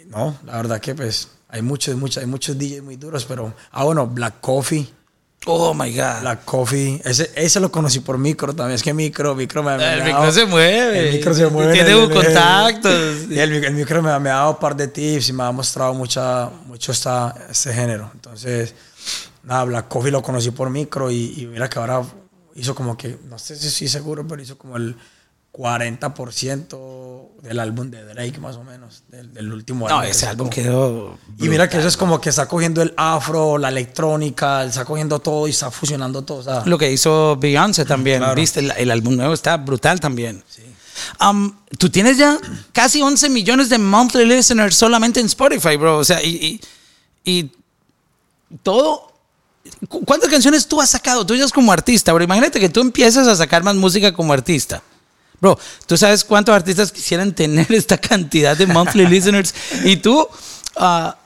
no, 0.09 0.37
la 0.45 0.57
verdad 0.57 0.81
que 0.81 0.95
pues 0.95 1.29
hay 1.49 1.63
muchos, 1.63 1.97
muchos, 1.97 2.19
hay 2.23 2.27
muchos 2.29 2.59
DJs 2.59 2.83
muy 2.83 2.97
duros, 2.97 3.25
pero... 3.25 3.55
Ah, 3.73 3.85
bueno, 3.85 4.07
Black 4.07 4.41
Coffee. 4.41 4.87
Oh 5.49 5.73
my 5.75 5.91
God. 5.95 6.21
Black 6.23 6.45
Coffee. 6.45 7.01
Ese, 7.05 7.31
ese 7.37 7.61
lo 7.61 7.71
conocí 7.71 8.01
por 8.01 8.19
micro 8.19 8.53
también. 8.55 8.75
Es 8.75 8.83
que 8.83 8.93
micro, 8.93 9.35
micro 9.37 9.63
me, 9.63 9.77
me 9.77 9.93
el 9.95 10.01
ha 10.01 10.05
micro 10.05 10.21
dado- 10.23 10.33
se 10.33 10.47
mueve. 10.47 11.09
El 11.09 11.15
micro 11.15 11.35
se 11.35 11.47
mueve. 11.49 11.73
Tiene 11.73 11.91
en 11.93 11.99
el- 12.03 12.11
contactos. 12.13 13.17
Y 13.31 13.39
el, 13.39 13.53
el 13.65 13.75
micro 13.75 14.03
me, 14.03 14.19
me 14.19 14.31
ha 14.31 14.35
dado 14.37 14.51
un 14.53 14.59
par 14.59 14.75
de 14.75 14.89
tips 14.89 15.29
y 15.29 15.33
me 15.33 15.45
ha 15.45 15.53
mostrado 15.53 15.95
mucha, 15.95 16.51
mucho 16.67 16.91
esta, 16.91 17.33
este 17.49 17.73
género. 17.73 18.11
Entonces, 18.15 18.75
nada, 19.45 19.63
Black 19.65 19.87
Coffee 19.89 20.11
lo 20.11 20.21
conocí 20.23 20.51
por 20.51 20.69
micro 20.71 21.11
y, 21.13 21.35
y 21.43 21.47
mira 21.47 21.69
que 21.69 21.79
ahora 21.79 22.03
hizo 22.57 22.75
como 22.75 22.97
que, 22.97 23.19
no 23.29 23.39
sé 23.39 23.57
si 23.57 23.69
estoy 23.69 23.89
seguro, 23.89 24.27
pero 24.27 24.43
hizo 24.43 24.57
como 24.59 24.77
el 24.77 24.97
40% 25.53 27.41
del 27.43 27.59
álbum 27.61 27.91
de 27.91 28.05
Drake 28.05 28.39
más 28.41 28.57
o 28.57 28.65
menos, 28.65 29.05
del, 29.09 29.33
del 29.33 29.53
último 29.53 29.89
No, 29.89 30.01
que 30.03 30.11
ese 30.11 30.27
álbum 30.27 30.49
quedó. 30.51 31.19
Y 31.39 31.49
mira 31.49 31.69
que 31.69 31.79
eso 31.79 31.89
es 31.89 31.97
como 31.97 32.21
que 32.21 32.29
está 32.31 32.47
cogiendo 32.47 32.83
el 32.83 32.93
afro, 32.97 33.57
la 33.59 33.69
electrónica, 33.69 34.65
está 34.65 34.85
cogiendo 34.85 35.19
todo 35.19 35.47
y 35.47 35.51
está 35.51 35.71
fusionando 35.71 36.23
todo. 36.23 36.63
Lo 36.67 36.79
que 36.79 36.91
hizo 36.93 37.37
Beyoncé 37.37 37.85
también, 37.85 38.19
Claro. 38.19 38.35
viste, 38.35 38.61
el, 38.61 38.73
el 38.77 38.91
álbum 38.91 39.17
nuevo 39.17 39.35
está 39.35 39.57
brutal 39.57 40.01
también. 40.01 40.43
Um, 41.21 41.55
Tú 41.79 41.91
tienes 41.91 42.17
ya 42.17 42.39
casi 42.73 43.03
11 43.03 43.29
millones 43.29 43.69
de 43.69 43.79
monthly 43.79 44.25
listeners 44.25 44.75
solamente 44.77 45.21
en 45.21 45.27
Spotify, 45.27 45.77
bro. 45.77 45.99
O 45.99 46.05
sea, 46.05 46.23
y, 46.23 46.61
y, 47.25 47.41
y 47.41 47.53
todo. 48.63 49.13
¿Cu- 49.89 50.05
¿Cuántas 50.05 50.31
canciones 50.31 50.67
tú 50.67 50.81
has 50.81 50.91
sacado? 50.91 51.25
Tú 51.27 51.35
ya 51.35 51.47
como 51.49 51.73
artista, 51.73 52.13
bro. 52.13 52.25
Imagínate 52.25 52.61
que 52.61 52.69
tú 52.69 52.81
empiezas 52.81 53.27
a 53.29 53.37
sacar 53.37 53.63
más 53.63 53.75
música 53.77 54.13
como 54.13 54.33
artista. 54.33 54.83
Bro, 55.41 55.59
¿tú 55.87 55.97
sabes 55.97 56.25
cuántos 56.25 56.55
artistas 56.55 56.91
quisieran 56.93 57.35
tener 57.35 57.67
esta 57.73 57.99
cantidad 57.99 58.57
de 58.57 58.67
monthly 58.67 59.07
listeners? 59.09 59.55
Y 59.85 59.97
tú 59.97 60.27
ah, 60.77 61.17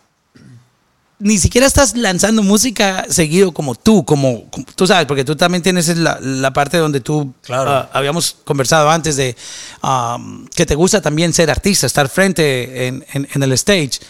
ni 1.21 1.39
siquiera 1.39 1.67
estás 1.67 1.97
lanzando 1.97 2.43
música 2.43 3.05
seguido 3.09 3.53
como 3.53 3.75
tú, 3.75 4.05
como, 4.05 4.51
como- 4.51 4.67
tú 4.75 4.87
sabes, 4.87 5.07
porque 5.07 5.25
tú 5.25 5.37
también 5.37 5.63
tienes 5.63 5.87
la, 5.99 6.19
la 6.21 6.53
parte 6.53 6.79
donde 6.79 7.01
tú 7.01 7.33
Claro. 7.43 7.71
ah, 7.71 7.91
habíamos 7.93 8.37
conversado 8.45 8.91
antes 8.91 9.17
de 9.17 9.37
um, 9.83 10.47
que 10.49 10.67
te 10.67 10.75
gusta 10.75 11.01
también 11.01 11.33
ser 11.33 11.51
artista, 11.51 11.87
estar 11.87 12.09
frente 12.09 12.87
en, 12.89 13.05
en- 13.13 13.29
en 13.33 13.43
el 13.43 13.53
stage. 13.53 14.01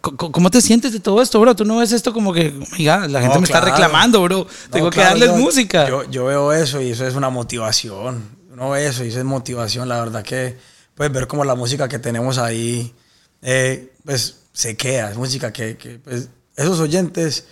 Co- 0.00 0.16
¿Cómo 0.32 0.50
te 0.50 0.60
sientes 0.60 0.92
de 0.92 1.00
todo 1.00 1.20
esto, 1.22 1.40
bro? 1.40 1.56
Tú 1.56 1.64
no 1.64 1.78
ves 1.78 1.92
esto 1.92 2.12
como 2.12 2.32
que, 2.32 2.54
"Oiga, 2.78 3.08
la 3.08 3.20
gente 3.20 3.34
No, 3.34 3.40
me 3.40 3.46
está 3.46 3.60
reclamando, 3.60 4.22
bro. 4.22 4.46
No, 4.46 4.70
Tengo 4.70 4.90
que 4.90 4.96
claro, 5.00 5.10
darles 5.18 5.30
yo- 5.30 5.36
música. 5.36 5.88
Yo, 5.88 6.04
yo 6.10 6.24
veo 6.26 6.52
eso 6.52 6.80
y 6.80 6.90
eso 6.90 7.06
es 7.06 7.14
una 7.14 7.30
motivación. 7.30 8.36
Uno 8.52 8.70
ve 8.70 8.86
eso 8.86 9.04
y 9.04 9.08
eso 9.08 9.18
es 9.18 9.24
motivación. 9.24 9.88
La 9.88 9.98
verdad 10.00 10.22
que 10.22 10.56
puedes 10.94 11.12
ver 11.12 11.26
como 11.26 11.44
la 11.44 11.54
música 11.54 11.88
que 11.88 11.98
tenemos 11.98 12.38
ahí, 12.38 12.94
eh, 13.42 13.92
pues 14.04 14.36
se 14.56 14.74
queda. 14.74 15.10
Es 15.10 15.16
música 15.18 15.52
que, 15.52 15.76
que, 15.76 15.98
pues, 15.98 16.30
esos 16.56 16.80
oyentes, 16.80 17.44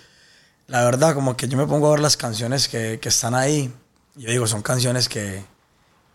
la 0.68 0.82
verdad, 0.84 1.14
como 1.14 1.36
que 1.36 1.46
yo 1.48 1.58
me 1.58 1.66
pongo 1.66 1.88
a 1.88 1.90
ver 1.90 2.00
las 2.00 2.16
canciones 2.16 2.66
que, 2.66 2.98
que 2.98 3.10
están 3.10 3.34
ahí. 3.34 3.70
Yo 4.16 4.30
digo, 4.30 4.46
son 4.46 4.62
canciones 4.62 5.10
que, 5.10 5.44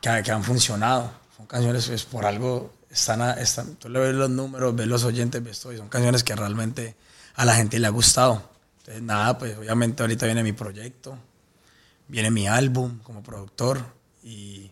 que, 0.02 0.22
que 0.24 0.32
han 0.32 0.44
funcionado. 0.44 1.12
Son 1.38 1.46
canciones, 1.46 1.86
pues 1.88 2.06
por 2.06 2.26
algo 2.26 2.74
están, 2.90 3.22
a- 3.22 3.34
están. 3.34 3.76
Tú 3.76 3.88
le 3.88 4.00
ves 4.00 4.16
los 4.16 4.32
números, 4.32 4.76
ves 4.76 4.88
los 4.88 5.04
oyentes, 5.04 5.44
ves 5.44 5.60
todo. 5.60 5.74
y 5.74 5.78
son 5.78 5.90
canciones 5.90 6.24
que 6.24 6.36
realmente 6.36 6.96
a 7.36 7.46
la 7.46 7.54
gente 7.54 7.78
le 7.78 7.86
ha 7.86 7.92
gustado. 7.92 8.50
Entonces, 8.80 9.04
nada, 9.04 9.38
pues 9.38 9.56
obviamente 9.60 10.02
ahorita 10.02 10.26
viene 10.26 10.42
mi 10.42 10.54
proyecto, 10.54 11.16
viene 12.08 12.32
mi 12.32 12.48
álbum 12.48 12.98
como 13.04 13.22
productor 13.22 13.86
y, 14.24 14.72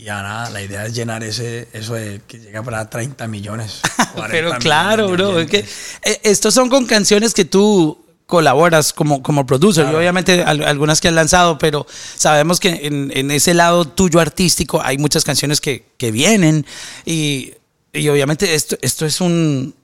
y 0.00 0.04
nada, 0.04 0.48
la 0.50 0.62
idea 0.62 0.86
es 0.86 0.94
llenar 0.94 1.24
ese, 1.24 1.66
eso 1.72 1.94
de 1.94 2.20
que 2.26 2.38
llega 2.38 2.62
para 2.62 2.88
30 2.88 3.26
millones. 3.26 3.80
40 4.14 4.14
Pero 4.30 4.44
millones 4.46 4.62
claro, 4.62 5.06
de 5.08 5.12
bro. 5.12 5.40
Es 5.40 5.50
que 5.50 5.58
eh, 5.58 6.20
estos 6.22 6.54
son 6.54 6.68
con 6.68 6.86
canciones 6.86 7.34
que 7.34 7.44
tú 7.44 7.98
colaboras 8.26 8.92
como, 8.92 9.22
como 9.24 9.44
producer. 9.44 9.82
Y 9.82 9.86
Claro. 9.86 9.98
obviamente 9.98 10.44
al- 10.44 10.62
algunas 10.62 11.00
que 11.00 11.08
has 11.08 11.14
lanzado, 11.14 11.58
pero 11.58 11.84
sabemos 12.14 12.60
que 12.60 12.86
en, 12.86 13.10
en 13.12 13.30
ese 13.32 13.54
lado 13.54 13.86
tuyo 13.86 14.20
artístico 14.20 14.80
hay 14.80 14.98
muchas 14.98 15.24
canciones 15.24 15.60
que, 15.60 15.86
que 15.98 16.12
vienen. 16.12 16.64
Y, 17.04 17.54
y 17.92 18.08
obviamente 18.08 18.54
esto, 18.54 18.78
esto 18.82 19.04
es 19.04 19.20
un, 19.20 19.74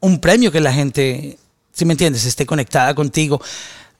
un 0.00 0.20
premio 0.20 0.50
que 0.50 0.60
la 0.60 0.72
gente, 0.72 1.38
si 1.72 1.84
me 1.84 1.92
entiendes, 1.92 2.24
esté 2.24 2.44
conectada 2.44 2.92
contigo. 2.96 3.40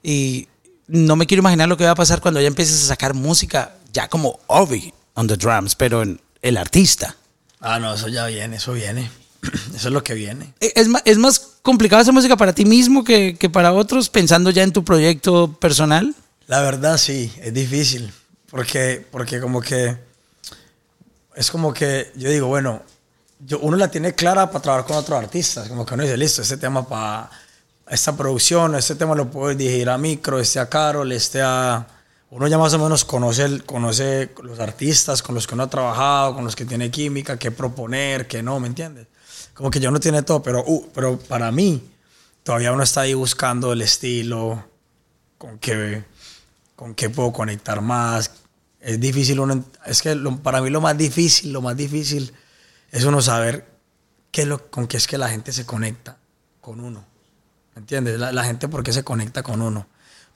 Y 0.03 0.49
no 0.87 1.15
me 1.15 1.27
quiero 1.27 1.39
imaginar 1.41 1.69
lo 1.69 1.77
que 1.77 1.85
va 1.85 1.91
a 1.91 1.95
pasar 1.95 2.19
cuando 2.19 2.41
ya 2.41 2.47
empieces 2.47 2.83
a 2.83 2.87
sacar 2.87 3.13
música, 3.13 3.75
ya 3.93 4.09
como 4.09 4.37
Obi 4.47 4.93
on 5.21 5.27
the 5.27 5.37
drums, 5.37 5.75
pero 5.75 6.01
en 6.01 6.19
el 6.41 6.57
artista. 6.57 7.15
Ah, 7.59 7.79
no, 7.79 7.93
eso 7.93 8.07
ya 8.07 8.25
viene, 8.25 8.57
eso 8.57 8.73
viene. 8.73 9.09
Eso 9.75 9.87
es 9.87 9.93
lo 9.93 10.03
que 10.03 10.13
viene. 10.13 10.53
¿Es 10.59 10.87
más, 10.87 11.01
es 11.03 11.17
más 11.17 11.39
complicado 11.63 11.99
hacer 11.99 12.13
música 12.13 12.37
para 12.37 12.53
ti 12.53 12.63
mismo 12.63 13.03
que, 13.03 13.35
que 13.39 13.49
para 13.49 13.73
otros, 13.73 14.07
pensando 14.07 14.51
ya 14.51 14.61
en 14.61 14.71
tu 14.71 14.85
proyecto 14.85 15.51
personal? 15.53 16.13
La 16.45 16.61
verdad 16.61 16.99
sí, 16.99 17.33
es 17.41 17.51
difícil, 17.51 18.13
porque, 18.51 19.03
porque 19.09 19.41
como 19.41 19.59
que 19.59 19.97
es 21.35 21.49
como 21.49 21.73
que 21.73 22.11
yo 22.15 22.29
digo, 22.29 22.47
bueno, 22.47 22.83
yo, 23.39 23.57
uno 23.61 23.77
la 23.77 23.89
tiene 23.89 24.13
clara 24.13 24.51
para 24.51 24.61
trabajar 24.61 24.85
con 24.85 24.97
otros 24.97 25.17
artistas, 25.17 25.67
como 25.67 25.87
que 25.87 25.95
uno 25.95 26.03
dice, 26.03 26.17
listo, 26.17 26.43
este 26.43 26.57
tema 26.57 26.87
para 26.87 27.31
esta 27.89 28.15
producción, 28.15 28.75
este 28.75 28.93
tema 28.93 29.15
lo 29.15 29.31
puedo 29.31 29.55
dirigir 29.55 29.89
a 29.89 29.97
Micro, 29.97 30.39
este 30.39 30.59
a 30.59 30.69
Carol, 30.69 31.11
este 31.11 31.41
a... 31.41 31.87
Uno 32.31 32.47
ya 32.47 32.57
más 32.57 32.73
o 32.73 32.79
menos 32.79 33.03
conoce, 33.03 33.59
conoce 33.65 34.31
los 34.41 34.57
artistas 34.59 35.21
con 35.21 35.35
los 35.35 35.45
que 35.47 35.53
uno 35.53 35.63
ha 35.63 35.69
trabajado, 35.69 36.33
con 36.33 36.45
los 36.45 36.55
que 36.55 36.63
tiene 36.65 36.89
química, 36.89 37.37
qué 37.37 37.51
proponer, 37.51 38.25
qué 38.25 38.41
no, 38.41 38.57
¿me 38.61 38.67
entiendes? 38.67 39.07
Como 39.53 39.69
que 39.69 39.81
yo 39.81 39.91
no 39.91 39.99
tiene 39.99 40.23
todo, 40.23 40.41
pero, 40.41 40.63
uh, 40.65 40.89
pero 40.93 41.19
para 41.19 41.51
mí 41.51 41.83
todavía 42.43 42.71
uno 42.71 42.83
está 42.83 43.01
ahí 43.01 43.13
buscando 43.13 43.73
el 43.73 43.81
estilo, 43.81 44.63
con 45.37 45.59
qué, 45.59 46.05
con 46.77 46.95
qué 46.95 47.09
puedo 47.09 47.33
conectar 47.33 47.81
más. 47.81 48.31
Es 48.79 48.97
difícil 48.99 49.41
uno, 49.41 49.65
es 49.85 50.01
que 50.01 50.15
lo- 50.15 50.37
para 50.37 50.61
mí 50.61 50.69
lo 50.69 50.79
más 50.79 50.97
difícil, 50.97 51.51
lo 51.51 51.61
más 51.61 51.75
difícil 51.75 52.33
es 52.91 53.03
uno 53.03 53.21
saber 53.21 53.67
qué 54.31 54.43
es 54.43 54.47
lo, 54.47 54.71
con 54.71 54.87
qué 54.87 54.95
es 54.95 55.05
que 55.05 55.17
la 55.17 55.27
gente 55.27 55.51
se 55.51 55.65
conecta 55.65 56.17
con 56.61 56.79
uno. 56.79 57.03
¿Me 57.75 57.81
entiendes? 57.81 58.17
La, 58.17 58.31
la 58.31 58.45
gente 58.45 58.69
por 58.69 58.83
qué 58.83 58.93
se 58.93 59.03
conecta 59.03 59.43
con 59.43 59.61
uno. 59.61 59.85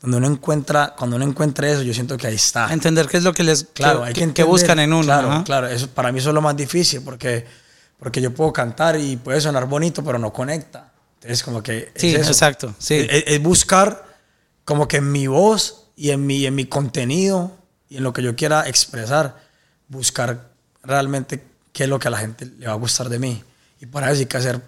Donde 0.05 0.17
uno 0.17 0.27
encuentra, 0.27 0.93
cuando 0.95 1.15
uno 1.15 1.25
encuentra 1.25 1.67
eso, 1.67 1.81
yo 1.81 1.91
siento 1.91 2.15
que 2.15 2.27
ahí 2.27 2.35
está. 2.35 2.71
Entender 2.71 3.07
qué 3.07 3.17
es 3.17 3.23
lo 3.23 3.33
que 3.33 3.43
les 3.43 3.63
Claro, 3.73 4.01
que, 4.01 4.07
hay 4.07 4.13
que, 4.13 4.19
que 4.19 4.23
entender, 4.25 4.45
buscan 4.45 4.77
en 4.77 4.93
uno. 4.93 5.03
Claro, 5.03 5.31
ajá. 5.31 5.43
claro. 5.43 5.67
Eso, 5.67 5.87
para 5.89 6.11
mí 6.11 6.19
eso 6.19 6.29
es 6.29 6.35
lo 6.35 6.43
más 6.43 6.55
difícil 6.55 7.01
porque, 7.01 7.43
porque 7.97 8.21
yo 8.21 8.31
puedo 8.31 8.53
cantar 8.53 8.99
y 8.99 9.17
puede 9.17 9.41
sonar 9.41 9.65
bonito, 9.65 10.03
pero 10.03 10.19
no 10.19 10.31
conecta. 10.31 10.91
Entonces, 11.15 11.41
como 11.41 11.63
que. 11.63 11.91
es 11.95 12.01
Sí, 12.01 12.13
eso. 12.13 12.29
exacto, 12.29 12.75
sí. 12.77 13.07
Es, 13.09 13.23
es 13.25 13.41
buscar 13.41 14.05
como 14.63 14.87
que 14.87 14.97
en 14.97 15.11
mi 15.11 15.25
voz 15.25 15.87
y 15.95 16.11
en 16.11 16.23
mi, 16.23 16.45
en 16.45 16.53
mi 16.53 16.65
contenido 16.65 17.51
y 17.89 17.97
en 17.97 18.03
lo 18.03 18.13
que 18.13 18.21
yo 18.21 18.35
quiera 18.35 18.67
expresar, 18.69 19.41
buscar 19.87 20.51
realmente 20.83 21.43
qué 21.73 21.85
es 21.85 21.89
lo 21.89 21.97
que 21.97 22.09
a 22.09 22.11
la 22.11 22.19
gente 22.19 22.45
le 22.45 22.67
va 22.67 22.73
a 22.73 22.77
gustar 22.77 23.09
de 23.09 23.17
mí. 23.17 23.43
Y 23.79 23.87
para 23.87 24.11
eso 24.11 24.19
hay 24.19 24.27
que 24.27 24.37
hacer 24.37 24.61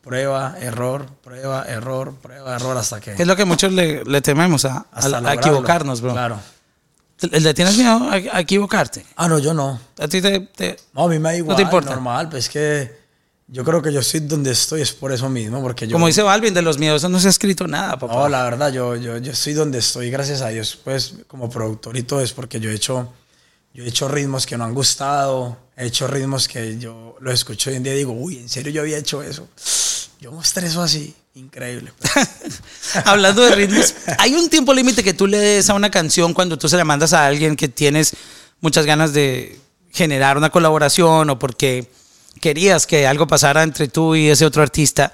prueba, 0.00 0.56
error, 0.60 1.06
prueba, 1.22 1.64
error, 1.66 2.14
prueba, 2.20 2.56
error 2.56 2.76
hasta 2.76 3.00
que. 3.00 3.12
Es 3.12 3.26
lo 3.26 3.36
que 3.36 3.44
muchos 3.44 3.72
le, 3.72 4.04
le 4.04 4.20
tememos 4.20 4.64
a, 4.64 4.86
equivocarnos, 5.32 6.00
bro. 6.00 6.12
Claro. 6.12 6.40
¿Le, 7.20 7.52
tienes 7.52 7.76
miedo 7.76 8.08
a, 8.10 8.40
equivocarte? 8.40 9.04
Ah, 9.16 9.28
no, 9.28 9.38
yo 9.38 9.52
no. 9.52 9.78
A 9.98 10.08
ti 10.08 10.22
te, 10.22 10.40
te- 10.40 10.76
No, 10.94 11.04
a 11.04 11.08
mí 11.08 11.18
me 11.18 11.30
da 11.30 11.36
igual, 11.36 11.56
te 11.56 11.62
importa? 11.62 11.90
normal, 11.90 12.30
pues 12.30 12.44
es 12.44 12.50
que 12.50 13.00
yo 13.46 13.62
creo 13.62 13.82
que 13.82 13.92
yo 13.92 14.00
estoy 14.00 14.20
donde 14.20 14.52
estoy 14.52 14.80
es 14.80 14.92
por 14.92 15.12
eso 15.12 15.28
mismo, 15.28 15.60
porque 15.60 15.86
yo... 15.86 15.92
como 15.92 16.06
dice 16.06 16.22
Balvin, 16.22 16.54
de 16.54 16.62
los 16.62 16.78
miedos 16.78 17.08
no 17.10 17.20
se 17.20 17.26
ha 17.26 17.30
escrito 17.30 17.66
nada, 17.66 17.98
papá. 17.98 18.14
No, 18.14 18.28
la 18.28 18.44
verdad, 18.44 18.72
yo, 18.72 18.96
yo, 18.96 19.18
yo 19.18 19.32
estoy 19.32 19.52
donde 19.52 19.78
estoy, 19.78 20.10
gracias 20.10 20.40
a 20.40 20.48
Dios, 20.48 20.78
pues 20.82 21.14
como 21.26 21.50
productor 21.50 21.96
y 21.96 22.04
todo 22.04 22.20
es 22.22 22.32
porque 22.32 22.58
yo 22.58 22.70
he 22.70 22.74
hecho, 22.74 23.12
yo 23.74 23.84
he 23.84 23.88
hecho 23.88 24.08
ritmos 24.08 24.46
que 24.46 24.56
no 24.56 24.64
han 24.64 24.72
gustado, 24.72 25.58
he 25.76 25.86
hecho 25.86 26.06
ritmos 26.06 26.48
que 26.48 26.78
yo 26.78 27.16
los 27.20 27.34
escucho 27.34 27.68
hoy 27.68 27.76
en 27.76 27.82
día 27.82 27.92
y 27.94 27.98
digo, 27.98 28.12
uy, 28.12 28.38
¿en 28.38 28.48
serio 28.48 28.72
yo 28.72 28.80
había 28.80 28.96
hecho 28.96 29.22
eso? 29.22 29.48
Yo 30.20 30.30
mostré 30.32 30.66
eso 30.66 30.82
así, 30.82 31.14
increíble. 31.34 31.94
Hablando 33.06 33.40
de 33.40 33.54
ritmos, 33.54 33.94
hay 34.18 34.34
un 34.34 34.50
tiempo 34.50 34.74
límite 34.74 35.02
que 35.02 35.14
tú 35.14 35.26
le 35.26 35.38
des 35.38 35.70
a 35.70 35.74
una 35.74 35.90
canción 35.90 36.34
cuando 36.34 36.58
tú 36.58 36.68
se 36.68 36.76
la 36.76 36.84
mandas 36.84 37.14
a 37.14 37.24
alguien 37.24 37.56
que 37.56 37.68
tienes 37.68 38.12
muchas 38.60 38.84
ganas 38.84 39.14
de 39.14 39.58
generar 39.92 40.36
una 40.36 40.50
colaboración 40.50 41.30
o 41.30 41.38
porque 41.38 41.90
querías 42.38 42.86
que 42.86 43.06
algo 43.06 43.26
pasara 43.26 43.62
entre 43.62 43.88
tú 43.88 44.14
y 44.14 44.28
ese 44.28 44.44
otro 44.44 44.62
artista 44.62 45.10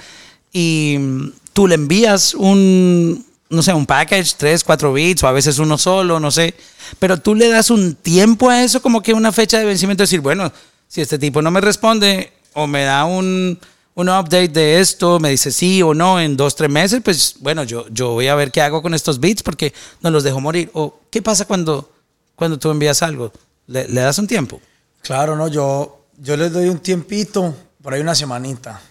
y 0.52 0.96
mm, 0.98 1.32
tú 1.52 1.68
le 1.68 1.76
envías 1.76 2.34
un, 2.34 3.24
no 3.48 3.62
sé, 3.62 3.72
un 3.74 3.86
package, 3.86 4.34
tres, 4.36 4.64
cuatro 4.64 4.92
beats 4.92 5.22
o 5.22 5.28
a 5.28 5.32
veces 5.32 5.60
uno 5.60 5.78
solo, 5.78 6.18
no 6.18 6.32
sé, 6.32 6.52
pero 6.98 7.16
tú 7.20 7.36
le 7.36 7.48
das 7.48 7.70
un 7.70 7.94
tiempo 7.94 8.50
a 8.50 8.64
eso 8.64 8.82
como 8.82 9.04
que 9.04 9.14
una 9.14 9.30
fecha 9.30 9.60
de 9.60 9.66
vencimiento, 9.66 10.02
decir, 10.02 10.20
bueno, 10.20 10.52
si 10.88 11.00
este 11.00 11.16
tipo 11.16 11.42
no 11.42 11.52
me 11.52 11.60
responde 11.60 12.32
o 12.54 12.66
me 12.66 12.82
da 12.82 13.04
un, 13.04 13.56
un 13.96 14.08
update 14.08 14.48
de 14.48 14.78
esto, 14.80 15.18
me 15.18 15.30
dice 15.30 15.50
sí 15.50 15.82
o 15.82 15.92
no 15.94 16.20
en 16.20 16.36
dos, 16.36 16.54
tres 16.54 16.70
meses, 16.70 17.00
pues 17.04 17.34
bueno, 17.40 17.64
yo, 17.64 17.86
yo 17.90 18.10
voy 18.12 18.28
a 18.28 18.34
ver 18.34 18.52
qué 18.52 18.60
hago 18.62 18.80
con 18.82 18.94
estos 18.94 19.18
beats 19.20 19.42
porque 19.42 19.72
no 20.02 20.10
los 20.10 20.22
dejo 20.22 20.40
morir. 20.40 20.70
O 20.74 21.00
qué 21.10 21.20
pasa 21.22 21.44
cuando, 21.46 21.90
cuando 22.34 22.58
tú 22.58 22.70
envías 22.70 23.02
algo, 23.02 23.32
le, 23.66 23.88
le 23.88 24.00
das 24.02 24.18
un 24.18 24.26
tiempo. 24.26 24.60
Claro, 25.02 25.34
no, 25.36 25.48
yo, 25.48 26.04
yo 26.18 26.36
les 26.36 26.52
doy 26.52 26.68
un 26.68 26.78
tiempito, 26.78 27.54
por 27.82 27.94
ahí 27.94 28.00
una 28.00 28.14
semanita. 28.14 28.80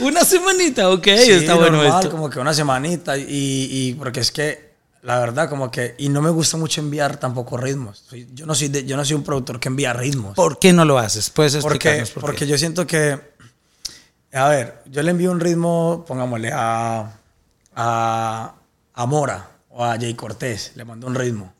Una 0.00 0.24
semanita, 0.24 0.90
ok, 0.90 1.04
Sí, 1.24 1.30
está 1.30 1.54
bueno 1.54 1.78
normal, 1.78 2.00
esto. 2.04 2.10
como 2.10 2.28
que 2.28 2.38
una 2.38 2.52
semanita 2.52 3.16
y, 3.16 3.24
y 3.30 3.94
porque 3.94 4.20
es 4.20 4.30
que 4.30 4.74
la 5.02 5.18
verdad 5.20 5.48
como 5.48 5.70
que 5.70 5.94
y 5.96 6.10
no 6.10 6.20
me 6.20 6.28
gusta 6.28 6.58
mucho 6.58 6.82
enviar 6.82 7.16
tampoco 7.18 7.56
ritmos. 7.56 8.04
Yo 8.34 8.44
no 8.44 8.54
soy 8.54 8.68
de- 8.68 8.84
yo 8.84 8.96
no 8.98 9.04
soy 9.06 9.14
un 9.14 9.22
productor 9.22 9.58
que 9.58 9.68
envía 9.68 9.94
ritmos. 9.94 10.34
¿Por 10.34 10.58
qué 10.58 10.74
no 10.74 10.84
lo 10.84 10.98
haces? 10.98 11.30
Puedes 11.30 11.54
porque 11.62 11.76
explicarnos 11.76 12.10
por 12.10 12.22
qué? 12.22 12.26
porque 12.26 12.46
yo 12.46 12.58
siento 12.58 12.86
que 12.86 13.18
a 14.36 14.48
ver, 14.48 14.82
yo 14.86 15.02
le 15.02 15.10
envío 15.10 15.30
un 15.30 15.40
ritmo, 15.40 16.04
pongámosle 16.06 16.50
a 16.52 17.12
a, 17.74 18.54
a 18.94 19.06
Mora 19.06 19.48
o 19.70 19.84
a 19.84 19.96
Jay 19.98 20.14
Cortés, 20.14 20.72
le 20.76 20.84
mando 20.84 21.06
un 21.06 21.14
ritmo. 21.14 21.52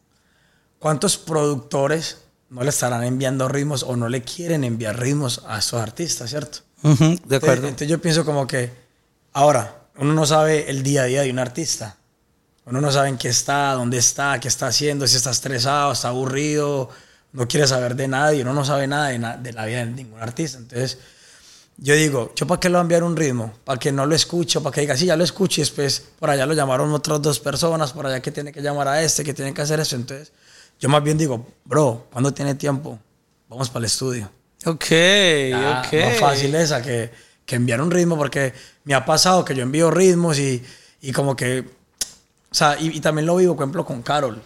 ¿Cuántos 0.78 1.18
productores 1.18 2.18
no 2.48 2.62
le 2.62 2.70
estarán 2.70 3.02
enviando 3.04 3.48
ritmos 3.48 3.82
o 3.82 3.96
no 3.96 4.08
le 4.08 4.22
quieren 4.22 4.64
enviar 4.64 4.98
ritmos 4.98 5.42
a 5.46 5.58
estos 5.58 5.80
artistas, 5.80 6.30
cierto? 6.30 6.58
Ujú, 6.82 7.04
de 7.04 7.12
Entonces, 7.12 7.36
acuerdo. 7.36 7.68
entonces 7.68 7.88
yo 7.88 8.00
pienso 8.00 8.24
como 8.24 8.46
que, 8.46 8.72
ahora, 9.32 9.74
uno 9.98 10.14
no 10.14 10.24
sabe 10.26 10.70
el 10.70 10.82
día 10.82 11.02
a 11.02 11.06
día 11.06 11.22
de 11.22 11.30
un 11.30 11.38
artista. 11.38 11.96
Uno 12.64 12.80
no 12.80 12.90
sabe 12.90 13.08
en 13.08 13.18
qué 13.18 13.28
está, 13.28 13.72
dónde 13.72 13.98
está, 13.98 14.38
qué 14.40 14.48
está 14.48 14.66
haciendo, 14.68 15.06
si 15.06 15.16
está 15.16 15.30
estresado, 15.30 15.92
está 15.92 16.08
aburrido, 16.08 16.88
no 17.32 17.46
quiere 17.46 17.66
saber 17.66 17.94
de 17.94 18.08
nadie, 18.08 18.42
uno 18.42 18.54
no 18.54 18.64
sabe 18.64 18.86
nada 18.86 19.08
de, 19.08 19.18
na- 19.18 19.36
de 19.36 19.52
la 19.52 19.66
vida 19.66 19.78
de 19.84 19.86
ningún 19.86 20.20
artista. 20.20 20.58
Entonces, 20.58 20.98
yo 21.78 21.94
digo, 21.94 22.32
¿yo 22.34 22.46
para 22.46 22.58
qué 22.60 22.68
le 22.68 22.74
voy 22.74 22.78
a 22.78 22.82
enviar 22.82 23.02
un 23.04 23.16
ritmo? 23.16 23.52
Para 23.64 23.78
que 23.78 23.92
no 23.92 24.06
lo 24.06 24.14
escuche, 24.14 24.60
para 24.60 24.72
que 24.74 24.80
diga, 24.82 24.96
sí, 24.96 25.06
ya 25.06 25.16
lo 25.16 25.24
escuché, 25.24 25.60
y 25.60 25.64
después 25.64 26.02
por 26.18 26.30
allá 26.30 26.46
lo 26.46 26.54
llamaron 26.54 26.92
otras 26.92 27.20
dos 27.20 27.38
personas, 27.40 27.92
por 27.92 28.06
allá 28.06 28.20
que 28.20 28.30
tiene 28.32 28.52
que 28.52 28.62
llamar 28.62 28.88
a 28.88 29.02
este, 29.02 29.22
que 29.24 29.34
tiene 29.34 29.52
que 29.52 29.62
hacer 29.62 29.78
eso. 29.80 29.96
Entonces, 29.96 30.32
yo 30.80 30.88
más 30.88 31.02
bien 31.02 31.18
digo, 31.18 31.46
bro, 31.64 32.06
cuando 32.12 32.32
tiene 32.32 32.54
tiempo? 32.54 32.98
Vamos 33.48 33.68
para 33.68 33.80
el 33.80 33.84
estudio. 33.86 34.30
Ok, 34.64 34.84
Ya, 35.50 35.82
ok. 35.86 35.92
Más 36.04 36.18
fácil 36.18 36.54
esa 36.54 36.82
que, 36.82 37.10
que 37.44 37.56
enviar 37.56 37.80
un 37.80 37.90
ritmo, 37.90 38.16
porque 38.16 38.52
me 38.84 38.94
ha 38.94 39.04
pasado 39.04 39.44
que 39.44 39.54
yo 39.54 39.62
envío 39.62 39.90
ritmos 39.90 40.38
y, 40.38 40.62
y 41.02 41.12
como 41.12 41.36
que. 41.36 41.60
O 42.50 42.54
sea, 42.54 42.76
y, 42.80 42.88
y 42.96 43.00
también 43.00 43.26
lo 43.26 43.36
vivo, 43.36 43.54
por 43.54 43.64
ejemplo, 43.64 43.84
con 43.84 44.02
Carol. 44.02 44.42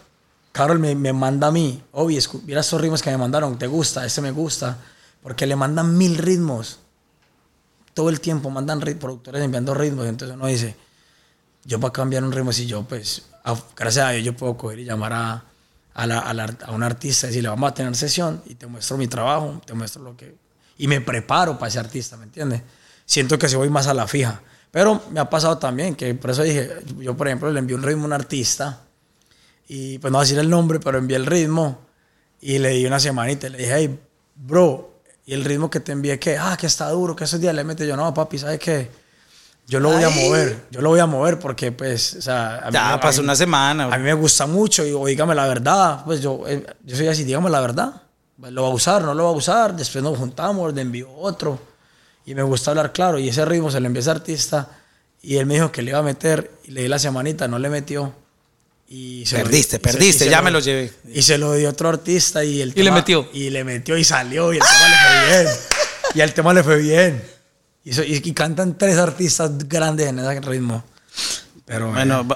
Carol 0.53 0.81
me, 0.81 0.95
me 0.97 1.13
manda 1.13 1.47
a 1.47 1.51
mí, 1.53 1.81
escu- 1.95 2.43
mira 2.43 2.61
estos 2.61 2.81
ritmos 2.81 3.03
que 3.03 3.11
me 3.11 3.17
mandaron, 3.17 3.57
¿te 3.57 3.69
gusta? 3.69 4.05
Este 4.05 4.21
me 4.21 4.33
gusta. 4.33 4.79
Porque 5.23 5.47
le 5.47 5.55
mandan 5.55 5.97
mil 5.97 6.19
ritmos. 6.19 6.81
Todo 7.95 8.09
el 8.09 8.21
tiempo 8.21 8.51
mandan 8.51 8.81
productores 8.81 9.43
enviando 9.43 9.75
ritmos. 9.75 10.07
Entonces 10.07 10.37
uno 10.37 10.47
dice, 10.47 10.77
yo 11.65 11.79
para 11.81 11.93
cambiar 11.93 12.25
un 12.25 12.33
ritmo, 12.33 12.53
si 12.53 12.67
yo, 12.67 12.83
pues, 12.85 13.27
gracias 13.77 14.07
a 14.07 14.11
Dios, 14.11 14.25
yo 14.25 14.37
puedo 14.37 14.57
coger 14.57 14.79
y 14.81 14.85
llamar 14.85 15.13
a, 15.13 15.45
a, 15.95 16.07
la- 16.07 16.57
a 16.67 16.73
un 16.73 16.83
artista 16.83 17.27
y 17.27 17.31
decirle, 17.31 17.49
vamos 17.49 17.71
a 17.71 17.75
tener 17.75 17.95
sesión 17.97 18.43
y 18.47 18.55
te 18.55 18.67
muestro 18.67 18.97
mi 18.97 19.07
trabajo, 19.09 19.61
te 19.65 19.75
muestro 19.75 20.03
lo 20.03 20.17
que... 20.17 20.35
Y 20.79 20.89
me 20.89 21.01
preparo 21.01 21.59
para 21.59 21.69
ese 21.69 21.79
artista, 21.79 22.17
¿me 22.17 22.25
entiendes? 22.25 22.63
Siento 23.05 23.39
que 23.39 23.49
se 23.49 23.57
voy 23.57 23.69
más 23.69 23.87
a 23.87 23.93
la 23.95 24.07
fija. 24.07 24.41
Pero 24.71 25.03
me 25.11 25.21
ha 25.21 25.29
pasado 25.29 25.59
también, 25.59 25.97
que 25.97 26.15
por 26.15 26.31
eso 26.31 26.43
dije, 26.43 26.71
yo 26.99 27.17
por 27.17 27.27
ejemplo 27.27 27.51
le 27.51 27.59
envié 27.59 27.75
un 27.77 27.83
ritmo 27.83 28.05
a 28.05 28.07
un 28.07 28.13
artista 28.13 28.81
y 29.69 29.99
pues 29.99 30.11
no 30.13 30.19
voy 30.19 30.23
a 30.23 30.27
decir 30.27 30.39
el 30.39 30.49
nombre, 30.49 30.79
pero 30.81 30.97
envié 30.99 31.17
el 31.17 31.27
ritmo 31.27 31.81
y 32.41 32.59
le 32.59 32.71
di 32.71 32.87
una 32.87 33.01
semanita 33.01 33.49
y 33.49 33.51
le 33.51 33.59
dije, 33.59 33.73
hey, 33.75 34.01
bro, 34.37 34.90
¿y 35.31 35.35
el 35.35 35.45
ritmo 35.45 35.71
que 35.71 35.79
te 35.79 35.93
envié 35.93 36.19
qué? 36.19 36.37
Ah, 36.37 36.57
que 36.59 36.67
está 36.67 36.89
duro, 36.91 37.15
que 37.15 37.23
esos 37.25 37.41
días 37.41 37.55
le 37.55 37.63
mete 37.63 37.87
yo, 37.87 37.97
no, 37.97 38.13
papi, 38.13 38.39
¿sabes 38.39 38.59
qué? 38.59 38.91
Yo 39.67 39.79
lo 39.79 39.91
voy 39.93 40.03
a 40.03 40.09
mover, 40.11 40.65
yo 40.73 40.81
lo 40.81 40.89
voy 40.89 40.99
a 40.99 41.07
mover 41.07 41.39
porque 41.39 41.71
pues, 41.71 42.17
o 42.17 42.23
sea... 42.23 42.57
a 42.59 42.67
mí- 42.67 42.73
Ya 42.73 42.95
a 42.95 43.01
pasó 43.01 43.21
mí- 43.21 43.27
una 43.27 43.37
semana. 43.37 43.85
a 43.85 43.99
mí 43.99 44.03
me 44.03 44.15
gusta 44.15 44.47
mucho 44.47 44.85
y 44.85 44.93
o 44.93 45.07
dígame 45.07 45.35
la 45.37 45.47
verdad, 45.47 46.03
pues 46.05 46.21
yo, 46.21 46.43
eh, 46.49 46.67
yo 46.85 46.97
soy 46.97 47.07
así, 47.07 47.23
dígame 47.23 47.49
la 47.51 47.61
verdad. 47.61 48.03
Pues, 48.41 48.53
Lo 48.53 48.63
va 48.63 48.69
a 48.69 48.73
usar, 48.73 49.03
no 49.03 49.15
lo 49.15 49.25
va 49.25 49.31
a 49.31 49.35
usar, 49.35 49.77
después 49.77 50.03
nos 50.03 50.19
juntamos, 50.19 50.75
le 50.75 50.81
envío 50.83 51.09
otro. 51.15 51.61
Y 52.27 52.35
me 52.35 52.43
gusta 52.43 52.71
hablar 52.73 52.93
claro. 52.93 53.19
Y 53.19 53.29
ese 53.29 53.45
ritmo 53.45 53.71
se 53.71 53.79
lo 53.81 53.87
envié 53.87 54.01
a 54.01 54.03
ese 54.03 54.11
artista 54.11 54.69
y 55.23 55.37
él 55.37 55.47
me 55.47 55.55
dijo 55.55 55.71
que 55.71 55.83
le 55.83 55.91
iba 55.91 55.99
a 56.01 56.03
meter 56.03 56.51
y 56.65 56.71
le 56.73 56.83
di 56.83 56.89
la 56.89 56.99
semanita, 56.99 57.47
no 57.49 57.59
le 57.59 57.69
metió. 57.71 58.13
Y 58.93 59.25
se 59.25 59.39
lo 59.39 59.45
di- 59.45 59.51
Perdiste, 59.51 59.77
y 59.77 59.79
se- 59.79 59.79
perdiste, 59.79 60.25
y 60.25 60.27
se 60.27 60.31
ya 60.31 60.43
me 60.43 60.51
lo 60.51 60.59
llevé. 60.59 60.93
Y 61.13 61.23
se 61.23 61.39
lo 61.39 61.55
dio 61.55 61.69
a 61.69 61.71
otro 61.71 61.89
artista 61.91 62.43
y 62.45 62.61
el 62.61 62.73
Y 62.77 62.83
le 62.83 62.91
metió. 62.91 63.29
Y 63.33 63.49
le 63.51 63.63
metió 63.63 63.97
y 63.97 64.03
salió 64.03 64.53
y 64.53 64.57
el 64.57 64.63
tema 64.63 64.89
le 64.89 64.97
fue 64.97 65.43
bien. 65.45 65.57
Y 66.15 66.21
el 66.23 66.35
tema 66.35 66.53
le 66.55 66.65
fue 66.65 66.77
bien. 66.79 67.25
Y, 67.85 67.93
so- 67.93 68.03
y- 68.03 68.21
y 68.25 68.33
cantan 68.33 68.77
tres 68.77 68.99
artistas 68.99 69.53
grandes 69.69 70.09
en 70.09 70.19
ese 70.19 70.41
ritmo. 70.41 70.83
Pero 71.67 71.93
Bueno, 71.93 72.27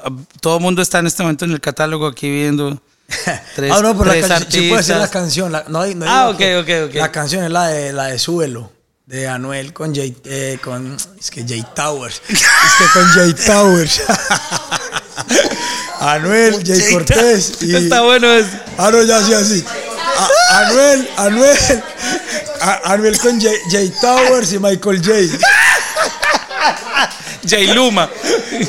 todo 0.40 0.58
el 0.58 0.62
mundo 0.62 0.80
está 0.80 1.00
en 1.00 1.08
este 1.08 1.24
momento 1.24 1.44
en 1.44 1.50
el 1.50 1.60
catálogo 1.60 2.06
aquí 2.06 2.30
viendo. 2.30 2.80
Tres, 3.56 3.72
ah, 3.72 3.80
no, 3.82 3.98
pero 3.98 4.12
tres 4.12 4.28
la 4.28 4.38
canción, 4.38 4.62
sí 4.62 4.68
puede 4.70 4.82
ser 4.84 4.96
la 4.98 5.10
canción. 5.10 5.50
la- 5.52 5.64
no, 5.68 5.82
Ah, 6.06 6.28
ok, 6.30 6.40
ok, 6.62 6.68
ok. 6.88 6.94
La 6.94 7.10
canción 7.10 7.44
es 7.44 7.50
la 7.50 7.66
de, 7.66 7.92
la 7.92 8.04
de 8.06 8.18
Súbelo, 8.20 8.70
de 9.06 9.26
Anuel 9.28 9.72
con 9.72 9.92
Jay, 9.94 10.16
eh, 10.24 10.58
con, 10.62 10.96
es 11.18 11.30
que 11.32 11.44
Jay 11.46 11.64
Towers. 11.74 12.22
es 12.28 12.38
que 12.38 12.84
con 12.94 13.04
Jay 13.08 13.34
Towers. 13.34 14.00
Anuel, 16.12 16.62
Jay, 16.64 16.80
Jay 16.80 16.92
Cortés 16.92 17.52
y... 17.62 17.74
Está 17.76 18.02
bueno 18.02 18.30
eso. 18.32 18.48
Ah, 18.78 18.90
no, 18.92 19.02
ya 19.02 19.20
sí, 19.24 19.34
así. 19.34 19.64
A- 20.16 20.58
Anuel, 20.60 21.08
Anuel. 21.16 21.82
A- 22.60 22.92
Anuel 22.92 23.18
con 23.18 23.40
Jay, 23.40 23.56
Jay 23.70 23.92
Towers 24.00 24.52
y 24.52 24.58
Michael 24.58 25.02
J. 25.04 25.38
Jay 27.48 27.66
Luma. 27.74 28.08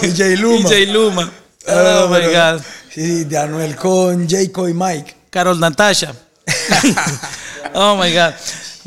Y 0.02 0.12
Jay 0.16 0.36
Luma. 0.36 0.60
Y 0.60 0.64
Jay 0.72 0.86
Luma. 0.88 1.32
Ah, 1.68 2.04
Oh 2.04 2.08
my 2.10 2.22
God. 2.34 2.62
Sí, 2.94 3.24
de 3.26 3.38
Anuel 3.38 3.76
con 3.76 4.28
Jacob 4.30 4.68
y 4.70 4.74
Mike. 4.74 5.16
Carol 5.30 5.60
Natasha. 5.60 6.14
oh 7.74 7.96
my 7.98 8.12
God. 8.14 8.34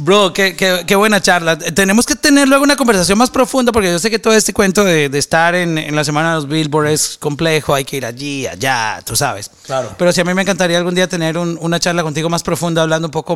Bro, 0.01 0.33
qué, 0.33 0.55
qué- 0.55 0.85
qué 0.87 0.95
buena 0.95 1.21
charla. 1.21 1.59
Tenemos 1.59 2.07
que 2.07 2.15
tener 2.15 2.47
luego 2.49 2.63
una 2.63 2.77
conversación 2.77 3.19
más 3.19 3.31
profunda 3.31 3.73
porque 3.73 3.91
yo 3.91 3.99
sé 3.99 4.11
que 4.11 4.21
todo 4.21 4.33
este 4.33 4.53
cuento 4.53 4.85
de, 4.85 5.09
de 5.09 5.19
estar 5.19 5.57
en, 5.57 5.77
en 5.77 5.97
la 5.97 6.05
semana 6.05 6.29
de 6.31 6.35
los 6.37 6.49
Billboard 6.49 6.87
es 6.87 7.17
complejo, 7.19 7.75
hay 7.75 7.85
que 7.85 7.97
ir 7.97 8.07
allí, 8.07 8.47
allá, 8.47 9.03
tú 9.05 9.17
sabes. 9.17 9.51
Claro. 9.65 9.93
Pero 9.99 10.13
sí 10.13 10.21
a 10.21 10.25
mí 10.25 10.33
me 10.35 10.43
encantaría 10.43 10.79
algún 10.79 10.95
día 10.95 11.09
tener 11.09 11.37
un- 11.37 11.59
una 11.61 11.81
charla 11.81 12.05
contigo 12.05 12.29
más 12.29 12.45
profunda, 12.45 12.83
hablando 12.83 13.09
un 13.09 13.13
poco 13.13 13.35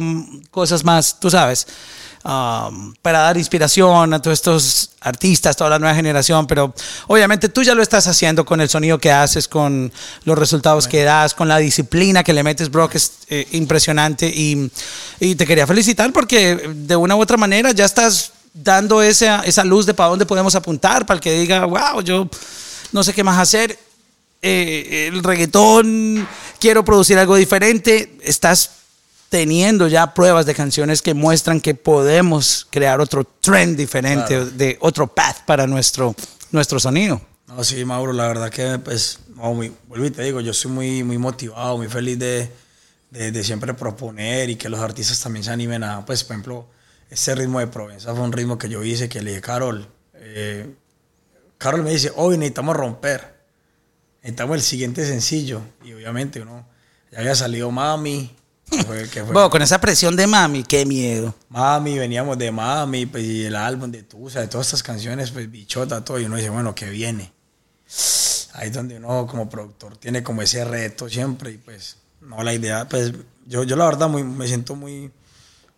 cosas 0.53 0.85
más, 0.85 1.19
tú 1.19 1.31
sabes, 1.31 1.67
um, 2.25 2.95
para 3.03 3.21
dar 3.21 3.37
inspiración 3.37 4.15
a 4.15 4.23
todos 4.23 4.39
estos 4.39 4.91
artistas, 5.01 5.57
toda 5.57 5.71
la 5.71 5.79
nueva 5.79 5.95
generación. 5.95 6.47
Pero 6.47 6.75
obviamente 7.07 7.49
tú 7.49 7.63
ya 7.63 7.75
lo 7.75 7.83
estás 7.83 8.07
haciendo 8.07 8.45
con 8.45 8.61
el 8.61 8.69
sonido 8.69 8.99
que 8.99 9.11
haces, 9.11 9.49
con 9.49 9.93
los 10.25 10.39
resultados 10.39 10.89
que 10.89 11.05
das, 11.05 11.35
con 11.35 11.49
la 11.49 11.59
disciplina 11.59 12.23
que 12.23 12.33
le 12.33 12.43
metes, 12.43 12.71
bro, 12.71 12.89
que 12.89 12.99
es 12.99 13.13
eh, 13.29 13.47
impresionante. 13.53 14.27
Y, 14.27 14.71
y 15.21 15.35
te 15.35 15.47
quería 15.47 15.67
felicitar 15.67 16.13
porque 16.13 16.57
de 16.75 16.97
una 16.97 17.17
u 17.17 17.21
otra 17.21 17.37
manera 17.37 17.73
ya 17.73 17.85
estás 17.85 18.33
dando 18.55 19.03
esa, 19.03 19.41
esa 19.41 19.65
luz 19.65 19.87
de 19.87 19.95
para 19.95 20.11
dónde 20.11 20.27
podemos 20.27 20.55
apuntar, 20.55 21.07
para 21.07 21.17
el 21.17 21.23
que 21.23 21.33
diga, 21.33 21.65
wow, 21.65 22.03
yo 22.03 22.29
no 22.93 23.03
sé 23.03 23.13
qué 23.15 23.25
más 23.25 23.39
hacer 23.39 23.79
eh, 24.43 25.09
el 25.13 25.23
reggaetón, 25.23 26.29
quiero 26.59 26.85
producir 26.85 27.19
algo 27.19 27.37
diferente, 27.37 28.19
estás 28.23 28.71
teniendo 29.33 29.89
ya 29.89 30.13
pruebas 30.13 30.45
de 30.45 30.55
canciones 30.55 31.01
que 31.01 31.15
muestran 31.15 31.59
que 31.59 31.75
podemos 31.75 32.67
crear 32.69 33.01
otro 33.01 33.25
trend 33.25 33.79
diferente, 33.79 34.27
Claro. 34.37 34.51
de 34.51 34.77
otro 34.83 35.07
path 35.07 35.47
para 35.47 35.67
nuestro, 35.67 36.15
nuestro 36.51 36.79
sonido. 36.79 37.19
No, 37.49 37.65
sí, 37.65 37.83
Mauro, 37.87 38.13
la 38.13 38.29
verdad 38.29 38.51
que, 38.51 38.79
pues, 38.79 39.21
no, 39.35 39.55
muy, 39.55 39.73
vuelvo 39.89 40.05
y 40.05 40.11
te 40.11 40.23
digo, 40.23 40.43
yo 40.43 40.53
soy 40.53 40.71
muy, 40.71 41.03
muy 41.03 41.17
motivado, 41.17 41.79
muy 41.79 41.89
feliz 41.89 42.19
de, 42.19 42.51
de, 43.11 43.33
de 43.33 43.43
siempre 43.43 43.73
proponer 43.73 44.51
y 44.51 44.57
que 44.57 44.69
los 44.69 44.81
artistas 44.81 45.19
también 45.21 45.43
se 45.45 45.51
animen 45.51 45.83
a, 45.83 46.05
pues, 46.05 46.25
por 46.25 46.35
ejemplo, 46.35 46.67
ese 47.09 47.35
ritmo 47.35 47.59
de 47.59 47.69
Provenza 47.69 48.15
fue 48.15 48.25
un 48.25 48.33
ritmo 48.33 48.59
que 48.59 48.69
yo 48.69 48.85
hice, 48.85 49.09
que 49.09 49.23
le 49.23 49.31
dije, 49.31 49.41
Carol, 49.41 49.89
eh, 50.13 50.75
Carol 51.57 51.83
me 51.83 51.91
dice, 51.91 52.13
hoy 52.17 52.37
necesitamos 52.37 52.77
romper, 52.77 53.35
necesitamos 54.21 54.57
el 54.57 54.63
siguiente 54.63 55.07
sencillo, 55.07 55.63
y 55.83 55.95
obviamente 55.95 56.43
uno, 56.43 56.67
ya 57.11 57.21
había 57.21 57.35
salido 57.35 57.71
Mami, 57.71 58.37
fue, 58.87 59.09
que 59.09 59.23
fue- 59.23 59.33
Bueno, 59.33 59.51
con 59.51 59.63
esa 59.63 59.81
presión 59.81 60.17
de 60.17 60.27
mami, 60.27 60.63
qué 60.65 60.85
miedo. 60.87 61.35
Mami, 61.49 61.99
veníamos 61.99 62.39
de 62.39 62.51
Mami, 62.51 63.07
pues, 63.07 63.25
y 63.25 63.45
el 63.45 63.57
álbum 63.57 63.91
de 63.91 64.03
Tusa, 64.03 64.41
de 64.41 64.49
todas 64.49 64.67
estas 64.69 64.83
canciones, 64.83 65.31
pues 65.31 65.51
bichota, 65.51 66.05
todo, 66.05 66.19
y 66.21 66.25
uno 66.25 66.37
dice, 66.37 66.51
bueno, 66.51 66.75
¿qué 66.75 66.89
viene? 66.91 67.33
Ahí 68.55 68.69
es 68.69 68.73
donde 68.75 68.97
uno 68.97 69.27
como 69.27 69.49
productor 69.49 69.97
tiene 69.97 70.23
como 70.23 70.43
ese 70.43 70.65
reto 70.65 71.09
siempre, 71.09 71.53
y 71.53 71.59
pues, 71.59 71.97
no, 72.21 72.43
la 72.43 72.53
idea, 72.55 72.89
pues, 72.89 73.13
yo, 73.47 73.65
yo 73.65 73.77
la 73.77 73.85
verdad 73.87 74.09
muy, 74.09 74.25
me 74.25 74.47
siento 74.47 74.75
muy, 74.77 75.11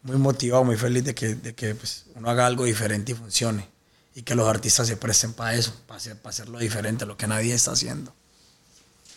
muy 0.03 0.17
motivado, 0.17 0.65
muy 0.65 0.77
feliz 0.77 1.05
de 1.05 1.15
que, 1.15 1.35
de 1.35 1.55
que 1.55 1.75
pues, 1.75 2.07
uno 2.15 2.29
haga 2.31 2.47
algo 2.47 2.65
diferente 2.65 3.13
y 3.13 3.15
funcione, 3.15 3.69
y 4.15 4.23
que 4.23 4.35
los 4.35 4.49
artistas 4.49 4.87
se 4.87 4.97
presten 4.97 5.33
para 5.33 5.55
eso, 5.55 5.73
para, 5.87 5.99
hacer, 5.99 6.17
para 6.19 6.31
hacerlo 6.31 6.59
diferente, 6.59 7.07
lo 7.07 7.17
que 7.17 7.27
nadie 7.27 7.55
está 7.55 7.73
haciendo. 7.73 8.13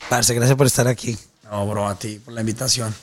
Parce, 0.10 0.34
gracias 0.34 0.56
por 0.58 0.68
estar 0.68 0.88
aquí. 0.88 1.18
No, 1.44 1.68
bro, 1.68 1.88
a 1.88 1.98
ti 1.98 2.20
por 2.24 2.34
la 2.34 2.42
invitación. 2.42 2.94